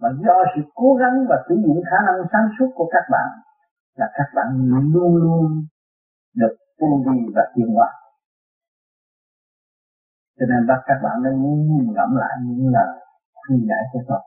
Mà 0.00 0.08
do 0.24 0.36
sự 0.54 0.62
cố 0.74 0.94
gắng 1.00 1.16
và 1.28 1.36
sử 1.48 1.54
dụng 1.66 1.80
khả 1.90 1.98
năng 2.06 2.18
sáng 2.32 2.48
suốt 2.58 2.70
của 2.74 2.88
các 2.92 3.04
bạn 3.10 3.28
là 3.94 4.06
các 4.14 4.28
bạn 4.36 4.46
luôn 4.92 5.16
luôn 5.16 5.64
được 6.34 6.54
tu 6.78 6.88
vi 7.06 7.18
và 7.34 7.44
tiến 7.54 7.68
hóa. 7.74 7.90
Cho 10.38 10.46
nên 10.50 10.66
bắt 10.68 10.80
các 10.86 10.98
bạn 11.02 11.16
nên 11.22 11.34
nhìn 11.42 11.92
ngẫm 11.94 12.10
lại 12.22 12.34
những 12.44 12.72
lời 12.72 12.90
khuyên 13.34 13.60
giải 13.68 13.82
của 13.92 14.00
tôi. 14.08 14.20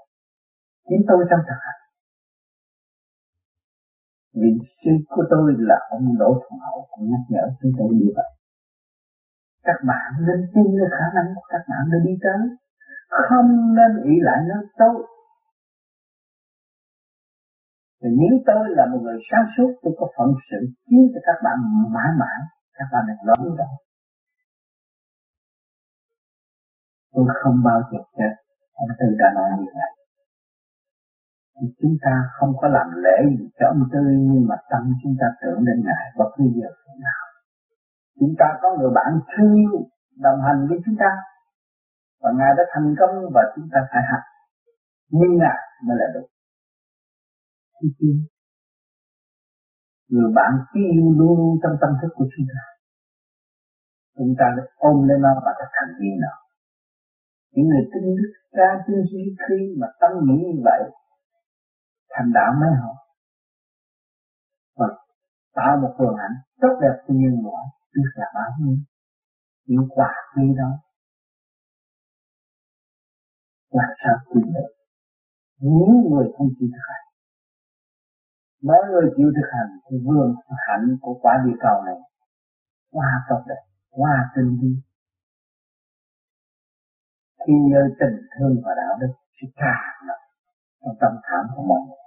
Chính 0.90 1.02
tôi 1.08 1.26
trong 1.30 1.40
thực 1.48 1.60
hành 1.66 1.83
vị 4.42 4.52
sư 4.82 4.92
của 5.10 5.24
tôi 5.30 5.56
là 5.58 5.78
ông 5.90 6.18
Đỗ 6.20 6.32
Thuận 6.42 6.60
Hậu 6.66 6.88
cũng 6.92 7.06
nhắc 7.12 7.24
nhở 7.30 7.46
chúng 7.62 7.72
tôi 7.78 7.90
như 8.00 8.10
vậy. 8.16 8.30
Các 9.64 9.80
bạn 9.88 10.08
nên 10.28 10.40
tin 10.54 10.68
vào 10.80 10.90
khả 10.98 11.06
năng 11.16 11.28
của 11.36 11.46
các 11.50 11.64
bạn 11.70 11.84
để 11.92 11.98
đi 12.08 12.14
tới. 12.26 12.42
Không 13.30 13.50
nên 13.78 13.92
ý 14.04 14.16
lại 14.22 14.40
nơi 14.50 14.64
tôi. 14.78 14.96
Thì 18.02 18.10
nếu 18.20 18.34
tôi 18.46 18.64
là 18.78 18.86
một 18.92 19.00
người 19.04 19.20
sáng 19.32 19.46
suốt, 19.58 19.70
tôi 19.82 19.94
có 20.00 20.08
phận 20.18 20.30
sự 20.52 20.60
khiến 20.86 21.04
cho 21.14 21.20
các 21.28 21.38
bạn 21.44 21.58
mãi 21.96 22.12
mãi, 22.20 22.40
các 22.74 22.88
bạn 22.92 23.04
được 23.08 23.22
lớn 23.28 23.56
rồi. 23.58 23.76
Tôi 27.14 27.26
không 27.44 27.58
bao 27.64 27.82
giờ 27.92 28.00
chết, 28.18 28.34
ông 28.74 28.90
Tư 29.00 29.06
đã 29.20 29.28
nói 29.36 29.50
như 29.60 29.72
vậy 29.76 30.03
chúng 31.56 31.96
ta 32.02 32.14
không 32.40 32.54
có 32.62 32.68
làm 32.68 32.88
lễ 33.04 33.18
gì 33.40 33.46
cho 33.60 33.68
ông 33.68 33.84
tươi 33.92 34.14
nhưng 34.20 34.46
mà 34.50 34.56
tâm 34.70 34.84
chúng 35.04 35.16
ta 35.20 35.28
tưởng 35.42 35.66
đến 35.66 35.78
ngài, 35.86 36.06
bất 36.18 36.30
cứ 36.38 36.44
giờ 36.56 36.70
nào. 37.08 37.24
Chúng 38.20 38.34
ta 38.40 38.46
có 38.62 38.68
người 38.78 38.92
bạn 38.96 39.20
thương 39.30 39.54
yêu, 39.54 39.74
đồng 40.26 40.40
hành 40.48 40.68
với 40.70 40.78
chúng 40.86 40.96
ta. 41.00 41.12
Và 42.22 42.30
ngài 42.38 42.52
đã 42.58 42.64
thành 42.74 42.96
công 43.00 43.16
và 43.34 43.42
chúng 43.56 43.68
ta 43.74 43.80
phải 43.92 44.04
học. 44.12 44.24
Như 45.12 45.28
ngài 45.40 45.60
mới 45.86 45.98
là 46.00 46.08
được. 46.14 46.28
Người 50.10 50.32
bạn 50.36 50.52
yêu 50.74 51.04
luôn 51.20 51.40
luôn 51.40 51.60
trong 51.64 51.76
tâm 51.82 51.90
thức 52.02 52.12
của 52.16 52.26
chúng 52.38 52.46
ta. 52.54 52.62
Chúng 54.18 54.34
ta 54.40 54.46
được 54.56 54.68
ôm 54.76 55.08
lên 55.08 55.22
nó 55.22 55.42
và 55.46 55.52
ta 55.60 55.66
thành 55.74 55.94
viên 56.00 56.20
nào? 56.22 56.44
những 57.56 57.68
người 57.68 57.86
tin 57.94 58.04
đức 58.18 58.32
ca 58.52 58.70
tin 58.86 58.98
duy 59.12 59.24
khi 59.44 59.60
mà 59.80 59.88
tâm 60.02 60.12
nghĩ 60.26 60.38
như 60.46 60.62
vậy 60.64 60.82
thành 62.14 62.30
đạo 62.34 62.52
mới 62.60 62.72
họ 62.82 62.94
và 64.76 64.88
tạo 65.54 65.78
một 65.82 65.96
phương 65.98 66.16
ảnh 66.26 66.36
tốt 66.62 66.74
đẹp 66.82 66.96
cho 67.08 67.14
nhân 67.14 67.36
loại. 67.44 67.66
Trước 67.94 68.10
là 68.16 68.26
bao 68.36 68.50
nhiêu 68.60 68.78
những 69.66 69.88
quả 69.90 70.14
khi 70.36 70.44
đó. 70.58 70.72
Làm 73.72 73.90
sao 74.04 74.16
quyền 74.30 74.54
được? 74.54 74.70
Những 75.60 75.94
người 76.10 76.28
không 76.38 76.48
chịu 76.60 76.70
thực 76.74 76.84
hành. 76.90 77.06
Mỗi 78.62 78.82
người 78.92 79.12
chịu 79.18 79.30
thực 79.36 79.50
hành 79.52 79.72
thì 79.86 79.98
vườn 80.06 80.36
hạnh 80.68 80.98
của 81.02 81.20
quả 81.22 81.34
địa 81.46 81.58
cầu 81.62 81.84
này 81.86 82.00
qua 82.92 83.10
tốt 83.30 83.44
đẹp 83.48 83.64
qua 83.90 84.32
tinh 84.36 84.58
vi. 84.62 84.72
Khi 87.48 87.54
nhớ 87.70 87.82
tình 88.00 88.18
thương 88.34 88.62
và 88.66 88.72
đạo 88.78 88.98
đức 89.02 89.14
sẽ 89.42 89.48
càng 89.56 90.08
ngập 90.08 90.20
trong 90.82 90.96
tâm 91.02 91.12
khảm 91.24 91.46
của 91.56 91.64
mọi 91.64 91.80
người 91.88 92.03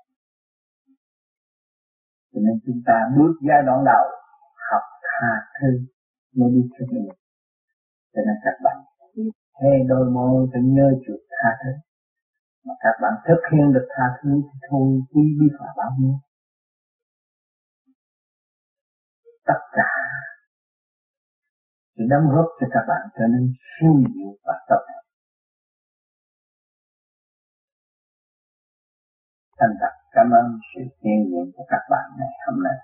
cho 2.36 2.40
nên 2.46 2.56
chúng 2.66 2.80
ta 2.86 2.96
bước 3.16 3.32
giai 3.48 3.62
đoạn 3.66 3.84
đầu, 3.84 4.04
học 4.70 4.84
tha 5.06 5.32
thứ 5.60 5.70
mới 6.36 6.50
đi 6.50 6.62
thực 6.78 6.86
hiện 6.92 7.08
cho 8.16 8.22
nên 8.26 8.36
các 8.44 8.56
bạn 8.64 8.76
hay 9.60 9.70
đôi 9.88 10.10
môi 10.10 10.48
phải 10.52 10.62
nhớ 10.64 10.88
chuột 11.06 11.20
tha 11.30 11.50
thứ. 11.62 11.70
Mà 12.64 12.74
các 12.80 12.94
bạn 13.02 13.12
thực 13.28 13.40
hiện 13.52 13.72
được 13.72 13.86
tha 13.96 14.04
thứ 14.22 14.30
thì 14.44 14.58
thôi 14.70 15.00
quý 15.12 15.22
biết 15.40 15.52
là 15.60 15.72
bao 15.76 15.90
nhiêu. 15.98 16.14
Tất 19.46 19.60
cả 19.72 19.92
sự 21.96 22.02
đóng 22.10 22.26
góp 22.34 22.46
cho 22.60 22.66
các 22.70 22.84
bạn 22.88 23.08
trở 23.18 23.24
nên 23.32 23.52
siêu 23.80 23.94
diệu 24.14 24.32
và 24.44 24.54
tốt 24.68 24.82
đẹp. 24.88 25.02
Thành 29.58 29.76
thật 29.80 30.05
cảm 30.16 30.30
ơn 30.30 30.46
sự 30.74 30.82
hiện 31.02 31.20
diện 31.30 31.46
của 31.54 31.64
các 31.68 31.82
bạn 31.90 32.06
ngày 32.18 32.34
hôm 32.46 32.62
nay. 32.66 32.78